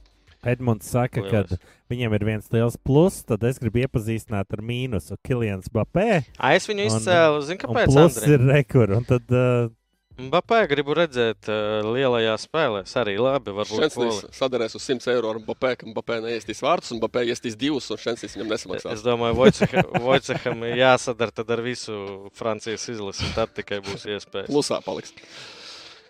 [0.49, 1.43] Edmunds saka, ka
[1.91, 6.21] viņam ir viens liels pluss, tad es gribu iepazīstināt ar mīnusu Kilians Bapē.
[6.37, 7.91] A, es viņu izcēlu, zinu, kāpēc.
[7.93, 8.95] pluss ir rekur.
[8.99, 9.73] Un tad uh,
[10.15, 12.85] Mbappé gribu redzēt uh, lielajā spēlē.
[13.01, 14.13] Arī labi, Poli.
[14.31, 17.99] sadarēs uz 100 eiro ar Mbappé, ka Mbappé neiestīs vārtus, un Mbappé iestīs divus, un
[17.99, 18.95] Šensnīs viņam nesamaksās.
[18.95, 21.97] Es domāju, Vojceha- Vojceham ir jāsadara tad ar visu
[22.39, 23.27] Francijas izlasi.
[23.35, 24.47] Tad tikai būs iespēja.
[24.47, 25.11] Plusā paliks.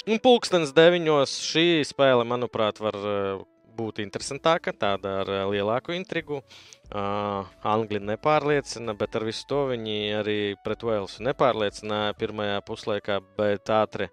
[0.05, 3.41] Un pulkstenis deviņos šī spēle, manuprāt, var uh,
[3.75, 6.41] būt interesantāka, tāda ar uh, lielāku intrigu.
[6.85, 13.71] Uh, Angļi nepārliecina, bet ar visu to viņi arī pret Walesu nepārliecināja pirmajā puslaikā, bet
[13.73, 14.09] ātri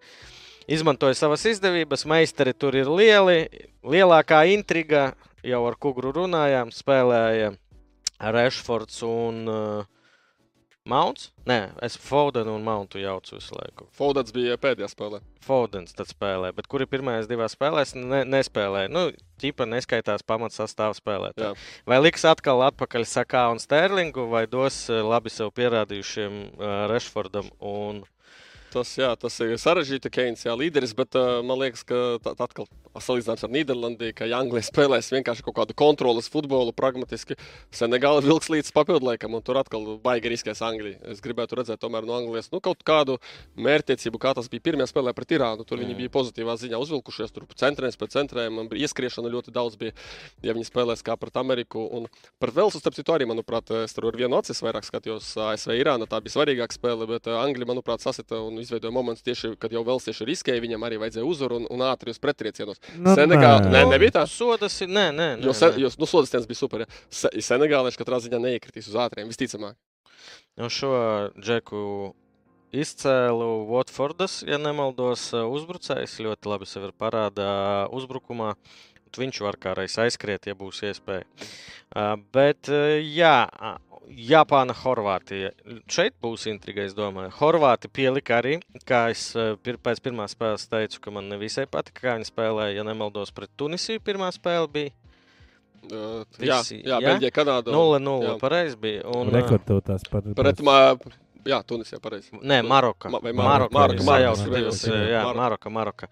[0.72, 2.06] izmantoja savas izdevības.
[2.08, 3.46] Meistari tur ir lieli,
[3.84, 5.10] lielākā intriga,
[5.44, 7.52] jau ar kugru runājām, spēlēja
[8.22, 9.88] Rešfords un uh,
[10.82, 11.28] Mounts.
[11.46, 13.86] Nē, es Fodenu un Mountu jaucu visu laiku.
[13.94, 15.20] Fodens bija pēdējā spēlē.
[15.42, 18.90] Fodens tad spēlē, bet kuri pirmajās divās spēlēs ne, nespēlēja?
[18.90, 19.04] Nu,
[19.42, 21.38] ķipa neskaitās pamatsastāvā spēlēt.
[21.38, 21.52] Jā.
[21.86, 27.54] Vai liks atkal atpakaļ Sakā un Sterlingu, vai dos eh, labi sev pierādījušiem uh, Rešfordam
[27.58, 28.02] un
[28.72, 30.10] Tas, jā, tas ir sarežģīti.
[30.12, 34.26] Keins ir līderis, bet uh, man liekas, ka tā, tā atkal salīdzinājums ar Nīderlandi, ka
[34.28, 37.36] ja Anglija spēlēs vienkārši kaut kādu kontrolas futbolu, pragmatiski
[37.72, 40.98] Senegāla vilks līdz papildlaikam, un tur atkal baigi riskēs Anglija.
[41.12, 43.18] Es gribētu redzēt tomēr no Anglijas nu, kaut kādu
[43.60, 45.66] mērķtiecību, kā tas bija pirmajā spēlē pret Irānu.
[45.68, 46.00] Tur viņi Mm.
[46.02, 49.92] bija pozitīvā ziņā uzvilkušies, tur centrēs pēc centrēm, un ieskriešana ļoti daudz bija,
[50.42, 51.84] ja viņi spēlēs kā pret Ameriku.
[51.92, 52.08] Un
[52.40, 56.08] par Velsu, starp citu, arī, manuprāt, es tur ar vienu acis vairāk skatījos ASV Irāna,
[56.08, 59.82] tā bija svarīgāka spēle, bet uh, Anglija, manuprāt, sasita un izveidoja momentus tieši, kad jau
[59.86, 62.80] Velsieši riskēja, viņam arī vajadzēja uzvaru un, un ātri uz pretriecienos.
[62.96, 63.74] Nu, Senegāla, nē.
[63.74, 64.24] nē, nebija tā.
[64.30, 64.88] sodas ir.
[64.92, 65.82] Nē, nē, nē, Jo, se, nē.
[65.84, 66.86] jo nu, sodas dienas bija super.
[66.86, 66.90] Ja.
[67.10, 69.76] Se, Senegālieši katrā ziņā neiekritīs uz ātriem, visticamāk.
[70.60, 70.92] Nu, šo
[71.40, 72.12] džeku
[72.72, 76.18] izcēlu Watfordas, ja nemaldos, uzbrucējs.
[76.24, 77.50] Ļoti labi sev ir parādā
[79.12, 79.22] uzbrukumā.
[79.22, 81.24] Viņš var kā reiz aizskriet, ja būs iespēja.
[81.92, 83.48] Uh, bet, uh, jā,
[84.12, 85.52] Japāna, Horvātija.
[85.88, 87.30] Šeit būs intriga, es domāju.
[87.38, 89.30] Horvāti pielika arī, kā es
[89.62, 92.76] pir pēc pirmās spēles teicu, ka man nevisai patika, kā viņi spēlēja.
[92.80, 94.92] Ja nemaldos, pret Tunisiju pirmā spēle bija.
[95.82, 97.08] Uh, jā, Visi, jā, jā?
[97.08, 97.72] Beļģija, Kanāda.
[97.74, 98.18] 0-0.
[98.22, 98.34] jā.
[98.38, 99.02] Pareizi bija.
[99.10, 100.76] Un, Rekordotās par Pret mā,
[101.48, 102.32] jā, Tunisijā pareizi.
[102.38, 103.10] Nē, Maroka.
[103.12, 103.74] Ma- Maroka.
[103.74, 104.48] Maroka, Maroka.
[104.54, 105.70] Divas, jā, Maroka.
[105.70, 106.08] Maroka.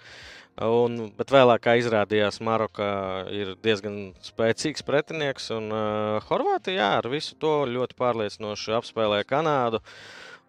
[0.61, 2.87] Un, bet vēlāk, izrādījās, Maroka
[3.33, 5.47] ir diezgan spēcīgs pretinieks.
[5.57, 9.81] Un uh, Horvātija jā, ar visu to ļoti pārliecinoši apspēlēja Kanādu.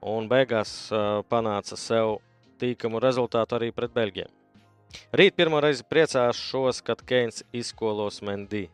[0.02, 2.18] Un beigās uh, panāca sev
[2.60, 4.34] tīkamu rezultātu arī pret Beļģiem.
[5.16, 8.66] Rīt pirmo reizi priecāšos, kad Keins izkolos Mendī.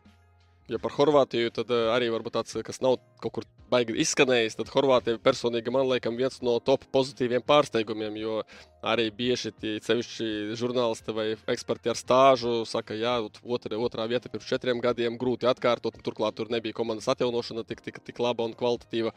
[0.68, 4.72] Ja par Horvātiju, tad uh, arī varbūt tāds, kas nav kaut kur baigi izskanējis, tad
[4.72, 8.40] Horvātija personīgi man liekas viens no top pozitīviem pārsteigumiem, jo
[8.82, 14.46] arī bieži tie sevišķi žurnālisti vai eksperti ar stāžu saka, jā, otrā, otrā vieta pirms
[14.46, 19.14] četriem gadiem grūti atkārtot, turklāt tur nebija komandas atjaunošana tik, tik, tik laba un kvalitatīva,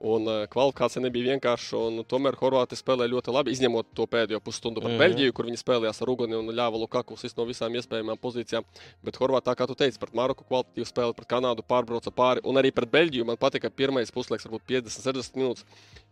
[0.00, 4.88] un kvalifikācija nebija vienkārša, un tomēr Horvātija spēlē ļoti labi, izņemot to pēdējo pusstundu Mhm.
[4.88, 5.00] mm -hmm.
[5.00, 8.64] Beļģiju, kur viņi spēlējās ar uguni un ļāva Lukakus no visām iespējamām pozīcijām,
[9.04, 12.72] bet Horvātija, kā tu teici, pret Maroku kvalitatīvu spēli, pret Kanādu pārbrauca pāri, un arī
[12.72, 15.64] pret Beļģiju man patika pirmais puslaiks, varbūt 50, 60 minūtes.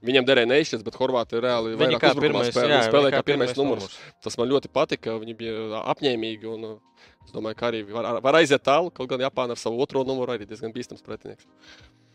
[0.05, 2.55] Viņam derēja neizšķirts, bet Horvātija reāli vairāk uzbrukumā pirmais,
[2.87, 3.99] spēlē, jā, jā, spēlē viņi kā pirmais numurs.
[4.25, 5.19] Tas man ļoti patika.
[5.21, 6.51] Viņi bija apņēmīgi.
[6.55, 8.95] Un, uh, es domāju, ka arī var, var aiziet tālu.
[8.95, 11.49] Kaut gan Japāna ar savu otro numuru arī diezgan bīstams pretinieks.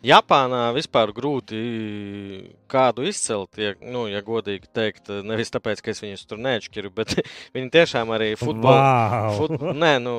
[0.04, 1.60] Japānā vispār grūti
[2.68, 7.16] kādu izcelt, ja, nu, ja godīgi teikt, nevis tāpēc, ka es viņus tur nečkiru, bet
[7.56, 8.82] viņi tiešām arī futbolā.
[8.84, 9.38] Wow.
[9.40, 10.16] Fut, nē, nu,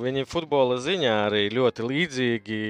[0.00, 2.60] viņi futbola ziņā arī ļoti līdzīgi.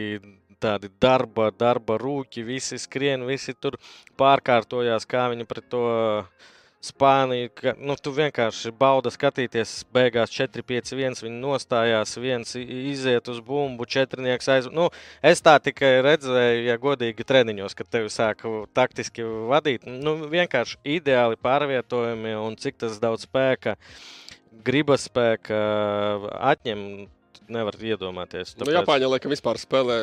[0.61, 3.79] Tādi darba, darba rūki, visi skrien, visi tur
[4.21, 5.87] pārkārtojās, kā viņi pret to
[6.81, 7.51] Spāniju.
[7.53, 11.19] Ka, nu, tu vienkārši bauda skatīties, beigās 4-5, 1.
[11.27, 14.71] Viņi nostājās, viens iziet uz bumbu, četrnieks aiz.
[14.73, 14.89] Nu,
[15.21, 19.85] es tā tikai redzēju, ja godīgi treniņos, kad tevi sāku taktiski vadīt.
[19.85, 23.77] Nu, vienkārši ideāli pārvietojumi un cik tas daudz spēka,
[24.65, 25.63] gribas spēka
[26.55, 26.85] atņem.
[27.51, 28.53] Nevar iedomāties.
[28.61, 29.97] Nu, Japāņi laikam vispār spēlē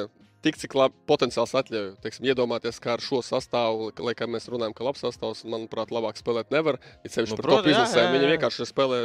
[0.48, 1.90] tik, cik labi potenciāls atļauj.
[2.04, 6.20] Teiksim, iedomāties, kā ar šo sastāvu, lai kā mēs runājam, ka labs sastāvs, manuprāt, labāk
[6.20, 6.80] spēlēt nevar.
[7.04, 8.10] Ir sevišķi Nu, par proti, to izlasēm.
[8.16, 9.02] Viņi vienkārši spēlē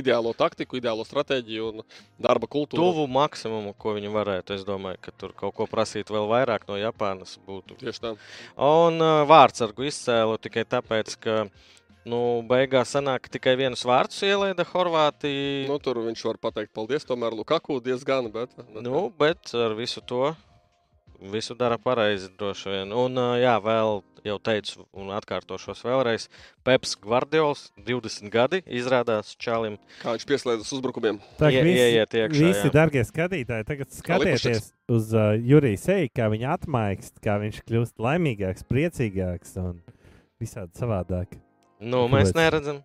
[0.00, 1.86] ideālo taktiku, ideālo stratēģiju un
[2.22, 2.80] darba kultūru.
[2.80, 4.56] tuvu maksimumu, ko viņi varētu.
[4.56, 7.78] Es domāju, ka tur kaut ko prasīt vēl vairāk no Japānas būtu.
[7.82, 8.16] Tieši tā.
[8.56, 11.38] Un uh, vārdsargu izcēlu tikai tāpēc, ka
[12.06, 15.66] nu, beigās sanāk, ka tikai vienus vārdus ielaida Horvātija.
[15.70, 20.02] Nu, tur viņš var pateikt paldies, tomēr Lukaku diezgan, bet, bet Nu, bet ar visu
[20.06, 20.30] to
[21.32, 22.28] visu dara pareizi.
[22.38, 22.92] droši vien.
[22.92, 26.26] Un, jā, vēl jau teicu, un atkārtošos vēlreiz.
[26.66, 29.78] Peps Gvardiols, 20 gadi, izrādās Čalim.
[30.02, 31.20] kā viņš pieslēdzas uzbrukumiem.
[31.38, 32.72] Tā kā visi, ieiet iekšā, visi jā.
[32.74, 38.66] darbie skatītāji, tagad skatieties uz uh, Juriju Seju, kā viņa atmaikst, kā viņš kļūst laimīgāks,
[38.70, 39.80] priecīgāks un
[40.42, 41.38] visādi savādāk.
[41.80, 42.82] Nu, mēs neredzam.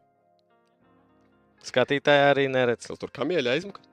[1.65, 2.89] Skatītāji arī neredz.
[2.99, 3.83] Tur kamieļa aizmuka?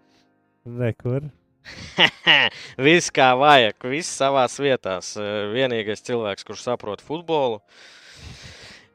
[0.79, 1.29] Rekur.
[2.89, 4.99] viss kā vajag, viss savā vietā.
[5.55, 7.61] Vienīgais cilvēks, kurš saprot futbolu,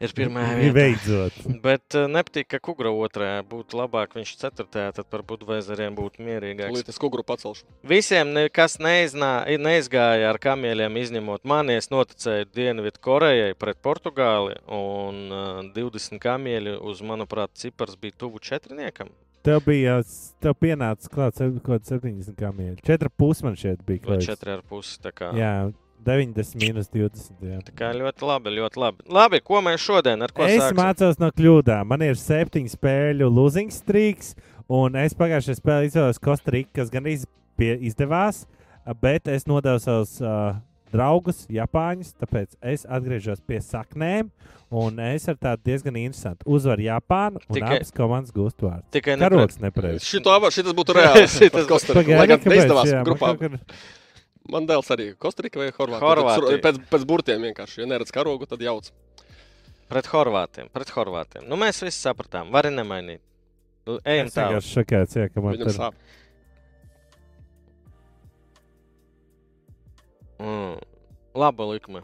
[0.03, 0.73] ir pirmā vietā.
[0.75, 1.39] Beidzot.
[1.65, 6.75] Bet eh, nepatīk, ka Kugra otrajā būtu labāk, viņš ceturtajā, tad par Budveizeriem būtu mierīgāks.
[6.77, 7.67] Līdz es kuguru pacelšu.
[7.87, 11.77] Visiem nekas neiznā, neizgāja ar kamieļiem, izņemot mani.
[11.79, 18.43] Es noticēju Dienvidu Korejai pret Portugāli, un uh, 20 kamieļi uz, manuprāt, cipars bija tuvu
[18.43, 19.11] četrniekam.
[19.43, 19.97] Tev bija,
[20.43, 22.77] tev pienāca klāt kaut kāds 70 kamieļi.
[22.87, 23.99] 4,5 man šeit bija.
[24.07, 24.29] Vai klājs.
[24.39, 24.93] 4,5.
[25.03, 25.53] Tā kā, Jā,
[26.07, 27.43] 90 minus 20.
[27.43, 27.59] Jā.
[27.67, 29.05] tā kā ļoti labi, ļoti labi.
[29.19, 30.79] Labi, ko mēs šodien ar ko Es sāksim?
[30.79, 31.87] mācos no kļūdām.
[31.91, 34.33] Man ir septiņu spēļu losing streaks,
[34.71, 37.23] un es pagājušajā spēlē izvēlējos Kostariku, kas gan iz,
[37.59, 38.45] pie, izdevās,
[39.03, 40.55] bet es nodevu savus uh,
[40.93, 44.29] draugus, Japāņus, tāpēc es atgriežos pie saknēm,
[44.73, 48.85] un es ar tādu diezgan interesantu uzvaru Japānu, un Tikai- abas komandas gūst vārdu.
[48.95, 50.05] Tikai Karoks nepareizi.
[50.05, 51.25] Šito ava- šitas būtu reāli.
[51.29, 52.17] Šitas- Kostarika.
[52.21, 53.33] Lai gan neizdevās grupā.
[53.41, 53.59] Kur...
[54.53, 56.03] Man dēls arī Kostarika vai Horvātija.
[56.03, 56.61] Horvātija.
[56.65, 57.79] Pēc, pēc burtiem vienkārši.
[57.83, 58.89] Ja neredz karogu, tad jauc.
[59.91, 60.67] Pret Horvātiem.
[60.73, 61.45] Pret Horvātiem.
[61.47, 63.21] Nu, mēs visi sapratām, vari nemainīt.
[64.03, 64.35] Ejam tālāk.
[64.57, 65.95] vienkārši šokēts, jā, ka man tur sāp.
[70.43, 70.75] Mm.
[71.33, 72.03] Laba likme.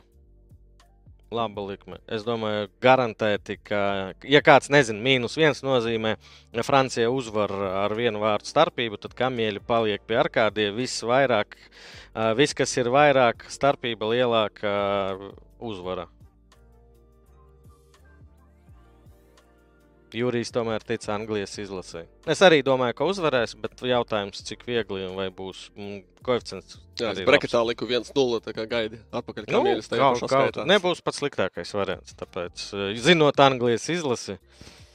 [1.29, 1.99] Laba likme.
[2.09, 3.81] Es domāju, garantēti, ka,
[4.25, 6.15] ja kāds nezina, mīnus viens nozīmē,
[6.55, 10.73] ja Francija uzvar ar vienu vārdu starpību, tad kamieļi paliek pie arkādiem.
[10.79, 11.53] Viss vairāk,
[12.39, 14.71] viss, kas ir vairāk, starpība lielāka,
[15.59, 16.07] uzvara.
[20.13, 22.05] Jurijs tomēr tica Anglijas izlasē.
[22.25, 26.77] Es arī domāju, ka uzvarēs, bet jautājums, cik viegli un vai būs mm, koeficients.
[26.99, 29.87] Jā, es breketā liku 1-0, tā kā gaidi atpakaļ Nu, kamieļus.
[29.91, 32.13] tajā kaut, pašā kaut, nebūs pats sliktākais variants.
[32.19, 34.37] Tāpēc, eh, zinot Anglijas izlasi,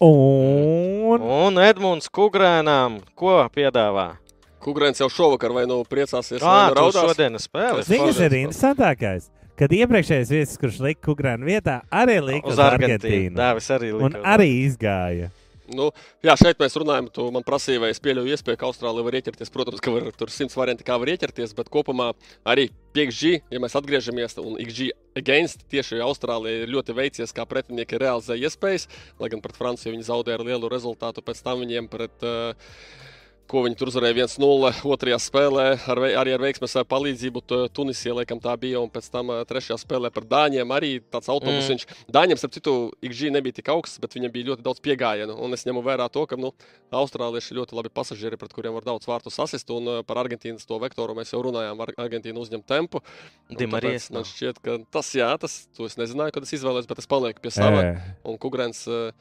[0.01, 4.17] Un un Edmunds Kugrēnām, ko piedāvā?
[4.65, 7.09] Kukurēns jau šovakar vai nu priecāsies, Kā vai nu raudās.
[7.15, 7.79] šodienas spēles?
[7.85, 9.29] Es- Zini, kas ir interesantākais?
[9.55, 13.37] Kad iepriekšējais viesis, kurš lika Kukurēnu vietā, arī lika Uz Argentīnu.
[13.39, 14.09] Dāvis arī lika.
[14.09, 15.31] Un arī izgāja.
[15.65, 15.87] Nu,
[16.21, 19.53] jā, šeit mēs runājam, tu man prasīji, vai es pieļauju iespēju, ka Austrālija var ieķerties.
[19.55, 22.11] Protams, ka var, tur ir simts varianti, kā var ieķerties, bet kopumā
[22.51, 28.03] arī PXG, ja mēs atgriežamies un XG against, tieši Austrālijai ir ļoti veicies, kā pretinieki
[28.03, 28.91] realizē iespējas,
[29.23, 32.27] lai gan pret Franciju viņi zaudēja ar lielu rezultātu, pēc tam viņiem pret.
[32.27, 33.03] Uh,
[33.45, 34.71] Ko viņi tur uzvarēja 1-0.
[34.89, 38.81] Otrajā spēlē ar, arī ar veiksmes palīdzību tu- Tunisijai, laikam tā bija.
[38.81, 41.69] Un pēc tam trešajā spēlē par Dāņiem arī tāds autobus.
[41.69, 41.99] Mm.
[42.17, 42.75] Dāņiem, starp citu,
[43.05, 45.37] XG nebija tik augsts, bet viņam bija ļoti daudz piegājienu.
[45.45, 46.55] Un es ņemu vērā to, ka nu,
[46.91, 49.69] austrālieši ļoti labi pasažieri, pret kuriem var daudz vārtu sasist.
[49.71, 51.81] Un par Argentīnas to vektoru mēs jau runājām.
[51.85, 53.05] Ar Argentīnu uzņem tempu.
[53.53, 57.07] Tāpēc Man šķiet, ka tas, jā, tas, to es nezināju, kad es izvēlējos, bet es
[57.07, 57.83] palieku pie sava.
[57.83, 58.03] Ē.
[58.25, 59.13] Un Kukurēns, eh,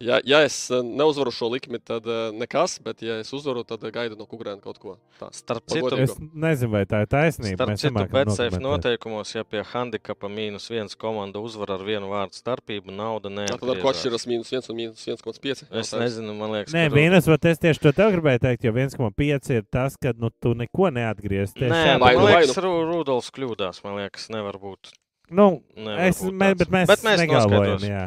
[0.00, 3.84] ja, ja es eh, neuzvaru šo likmi, tad eh, nekas, bet ja es uzvaru, tad
[3.84, 5.36] eh, gaidu no Kukurēna kaut ko tādu.
[5.36, 5.90] Starp citu.
[6.00, 7.58] Es nezinu, vai tā ir taisnība.
[7.58, 8.64] Starp Mēs citu, nokomentēt.
[8.64, 13.74] noteikumos, ja pie handikapa mīnus viens komanda uzvar ar vienu vārdu starpību, nauda Tā tad
[13.74, 15.66] ar ko atšķiras mīnus 1 un mīnus 1,5?
[15.82, 19.54] Es nezinu, man liekas, Nē, vienas, bet es tieši to tev gribēju teikt, jo 1,5
[19.56, 21.58] ir tas, ka nu, tu neko neatgriezīsi.
[21.60, 23.84] Tieši Nē, man nu, liekas, Ru- Rudolfs kļūdās.
[23.84, 24.92] Man liekas, nevar būt.
[25.30, 25.60] Nu,
[26.02, 28.04] es, mē, bet mēs, Bet mēs negalvojam, jā.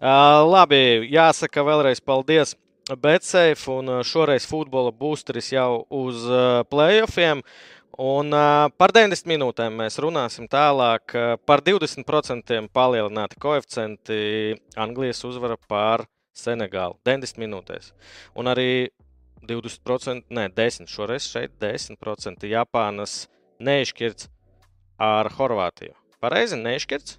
[0.00, 0.80] Uh, labi,
[1.12, 2.56] jāsaka vēlreiz paldies
[2.94, 7.42] BetSafe un uh, šoreiz futbola boosteris jau uz uh, playoffiem.
[8.02, 11.14] Un uh, par 90 minūtēm mēs runāsim tālāk.
[11.48, 14.18] Par 20% palielināti koeficienti
[14.76, 16.04] Anglijas uzvara pār
[16.36, 17.92] Senegālu 90 minūtēs.
[18.36, 18.90] Un arī
[19.46, 23.22] 20%, ne 10, šoreiz šeit 10% Japānas
[23.62, 24.28] neizšķirts
[25.00, 25.94] ar Horvātiju.
[26.22, 27.18] Pareizi, neizšķirts?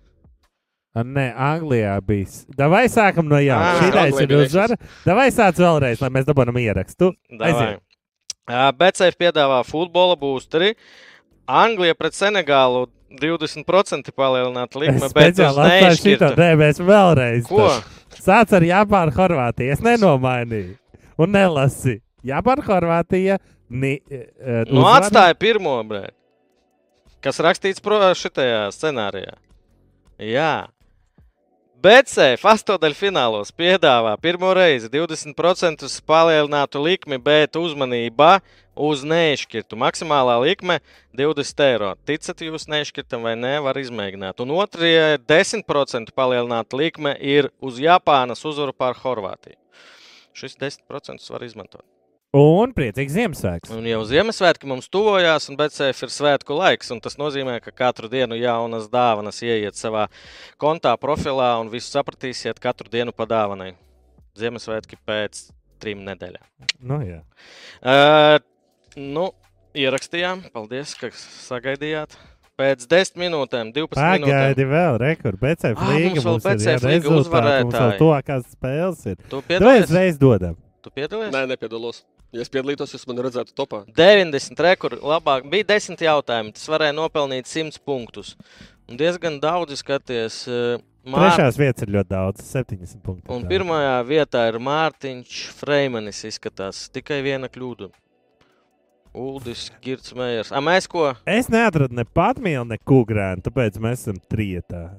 [0.98, 2.26] A, Nē, Anglijā bija.
[2.58, 3.76] Davai sākam no jauna.
[3.76, 4.78] Ā, Šī Anglija ir uzvara.
[5.06, 7.12] Davai sāc vēlreiz, lai mēs dabūjam ierakstu.
[7.38, 7.84] Aiziet.
[8.80, 10.72] BCF piedāvā futbola boosteri.
[11.48, 12.88] Anglija pret Senegālu
[13.22, 15.54] 20% palielināta likme, Es bet šito.
[15.62, 16.32] neizšķirtu.
[16.40, 17.46] Nē, mēs vēlreiz.
[17.48, 17.70] Ko?
[18.18, 19.72] Sāc ar Japānu, Horvātiju.
[19.78, 20.76] Es nenomainīju.
[21.22, 22.00] Un nelasi.
[22.26, 23.38] Japāna, Horvātija.
[23.70, 26.08] Ni, uh, Nu, atstāja pirmo, brē.
[27.28, 29.36] Kas rakstīts šajā scenārijā.
[30.24, 30.68] Jā.
[31.78, 38.40] BCF astotdaļfinālos piedāvā pirmo reizi 20% palielinātu likmi, bet uzmanība
[38.74, 39.78] uz neizšķirtu.
[39.78, 40.80] Maksimālā likme
[41.14, 41.92] 20 eiro.
[42.10, 44.42] Ticat jūs neizšķirtam vai nē, var izmēģināt.
[44.42, 49.60] Un otrie 10% palielināta likme ir uz Japānas uzvaru pār Horvātiju.
[50.34, 51.86] Šis 10% var izmantot.
[52.36, 53.72] Un priecīgs Ziemassvētks.
[53.72, 56.92] Un jau Ziemassvētki mums tuvojās, un BCF ir svētku laiks.
[56.92, 60.10] un Tas nozīmē, ka katru dienu jaunas dāvanas ieiet savā
[60.60, 63.78] kontā, profilā, un visu sapratīsiet katru dienu pa dāvanai.
[64.36, 65.48] Ziemassvētki pēc
[65.80, 66.44] trim nedēļām.
[66.84, 67.22] Nu, jā.
[67.80, 68.44] Uh,
[69.00, 69.32] nu,
[69.72, 70.44] ierakstījām.
[70.52, 72.20] Paldies, ka sagaidījāt.
[72.60, 74.28] Pēc 10 minūtēm, 12 minūtēm.
[74.28, 76.12] Pagaidi vēl, rekur, BCF Ā, līga.
[76.12, 79.18] mums vēl mums ir, jā, BCF līga rezultāti, mums vēl kādas spēles ir.
[79.30, 79.92] Tu piedalies?
[80.82, 81.34] Tu piedalies?
[81.36, 82.02] Nē, nepiedalos.
[82.36, 83.84] Ja es piedalītos, jūs mani redzētu topā.
[83.96, 85.46] 90 rekordi labāk.
[85.52, 86.52] Bija 10 jautājumi.
[86.58, 88.34] Tas varēja nopelnīt 100 punktus.
[88.88, 90.42] Un diezgan daudz skaties.
[90.52, 93.32] uh, Mār- Trešās vietas ir ļoti daudz, 70 punkti.
[93.32, 96.20] Un pirmajā vietā ir Mārtiņš Freimanis.
[96.28, 97.88] Izskatās tikai viena kļūda.
[99.18, 100.52] Uldis Girts Mējers.
[100.52, 101.08] A, mēs ko?
[101.26, 104.90] Es neatradu ne patmīlu, ne kukurēnu, tāpēc mēs esam trietā.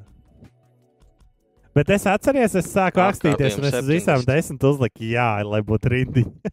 [1.76, 3.92] Bet es atceros, es sāku rakstīties, un es uz 70.
[3.92, 6.52] visām desmit uzliku, jā, lai būtu rindiņa.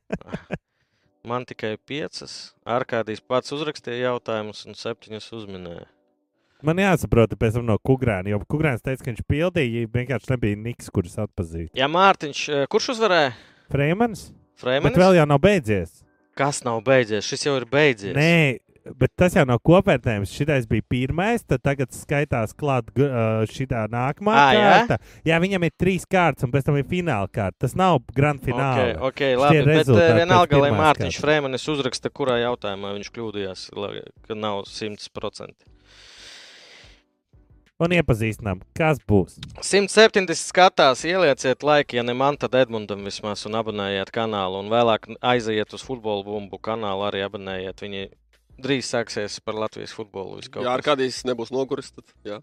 [1.25, 2.53] Man tikai piecas.
[2.69, 5.87] Arkādijs pats uzrakstīja jautājumus un septiņus uzminēja.
[6.65, 10.87] Man jāsaprot, pēc tam no kukurēna, jo kukurēns teica, ka viņš pildīja, vienkārši nebija niks,
[10.93, 11.69] kurus atpazīt.
[11.77, 13.33] Jā, Mārtiņš, eh, kurš uzvarēja?
[13.73, 14.29] Freemans?
[14.31, 14.97] Bet Freimanis?
[14.97, 16.03] vēl jau nav beidzies.
[16.35, 17.27] Kas nav beidzies?
[17.27, 18.15] Šis jau ir beidzies.
[18.15, 18.59] Nē,
[18.93, 20.33] bet tas jau nav kopvērtējums.
[20.35, 22.91] Šitais bija pirmais, tad tagad skaitās klāt
[23.51, 24.71] šī nākamā Ā, jā?
[24.71, 24.99] kārta.
[25.25, 27.65] Jā, viņam ir trīs kārtas, un pēc tam ir fināla kārta.
[27.65, 28.81] Tas nav grand fināls.
[28.81, 31.21] Okay, okay, labi, bet rezultāti eh, pēc vienalga, lai Mārtiņš.
[31.23, 35.71] Freimanis uzraksta, kurā jautājumā viņš kļūdījās, lai- ka nav 100%.
[37.75, 39.33] Un iepazīstinām, kas būs.
[39.59, 44.61] 170 skatās, ielieciet laiku, ja ne man, tad Edmundam vismaz, un abonējiet kanālu.
[44.63, 47.83] Un vēlāk aiziet uz futbola bumbu kanālu, arī abonējiet.
[47.83, 48.05] Viņi
[48.61, 50.39] drīz sāksies par Latvijas futbolu.
[50.43, 52.39] Jā, ar kādīs nebūs noguris, tad jā.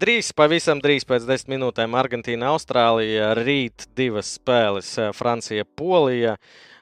[0.00, 6.36] Drīz, pavisam drīz pēc desmit minūtēm Argentīna, Austrālija, rīt divas spēles- Francija, Polija.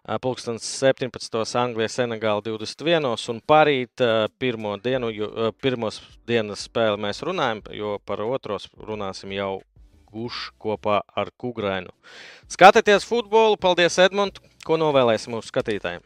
[0.09, 1.57] ā, Pulkstenis 17.
[1.61, 3.29] Anglija, Senegāla 21.
[3.29, 4.01] un parīt
[4.39, 9.61] pirmo dienu, jo, pirmos dienas spēli mēs runājam, jo par otros runāsim jau
[10.11, 11.93] guši kopā ar Kugrainu.
[12.49, 16.01] Skatieties futbolu, paldies Edmund, ko novēlēsim mūsu skatītājiem.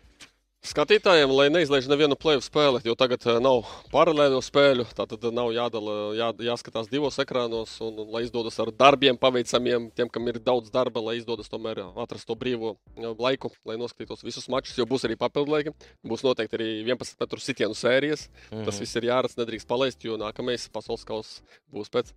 [0.63, 5.97] Skatītājiem, lai neizlaiž nevienu plēvu spēli, jo tagad uh, nav paralēlo spēļu, tātad nav jādala,
[6.15, 10.71] jā, jāskatās divos ekrānos, un, un lai izdodas ar darbiem paveicamiem, tiem, kam ir daudz
[10.71, 15.03] darba, lai izdodas tomēr atrast to brīvo uh, laiku, lai noskatītos visus mačus, jo būs
[15.09, 15.75] arī papildlaiki.
[16.07, 18.29] Būs noteikti arī 11 metru sitienu sērijas.
[18.31, 18.65] Mm -hmm.
[18.71, 21.43] Tas viss ir jāredz, nedrīkst palaist, jo nākamais pasaules kausa
[21.75, 22.15] būs pēc.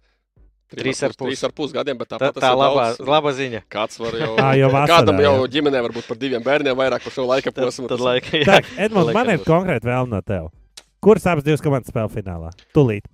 [0.72, 1.28] Trīs ar pus.
[1.28, 3.62] Trīs ar pus gadiem, bet Tā, tāpat tā labā, laba ziņa.
[3.70, 4.32] Kāds var jau.
[4.42, 5.50] Ā, jau vasarā, kādam jau jā.
[5.54, 7.88] ģimenē var būt par diviem bērniem vairāk par šo laika Tad, posmu.
[7.88, 8.46] tad tas- laika, jā.
[8.50, 10.50] Tā, Edmunds, man ir konkrēti vēl no tev.
[11.06, 12.50] Kuras abas divas komandas spēlē finālā?
[12.74, 13.06] Tūlīt.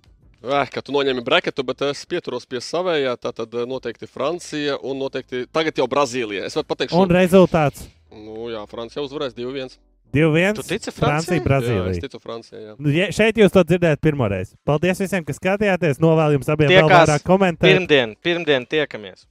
[0.42, 3.18] Eh, ka tu noņemi breketu, bet es pieturos pie savējā.
[3.20, 6.48] Tā tad eh, noteikti Francija un noteikti tagad jau Brazīlija.
[6.48, 9.76] Es varu pateikt, Un rezultāts nu, jā, Francija uzvarēs 2-1.
[10.14, 10.60] 2-1.
[10.60, 11.38] Tu tici Francija, Francijai?
[11.38, 12.06] Jā, es Brazīlija.
[12.06, 12.64] ticu Francijai.
[12.64, 12.76] Jā.
[12.78, 14.56] Nu, ja, šeit jūs to dzirdējat pirmoreiz.
[14.68, 16.02] Paldies visiem, kas skatījāties.
[16.04, 17.68] Novēlu jums abiem vēl Tiekās vairāk komentēt.
[17.70, 19.26] Pirmdien, pirmdien tiekamies.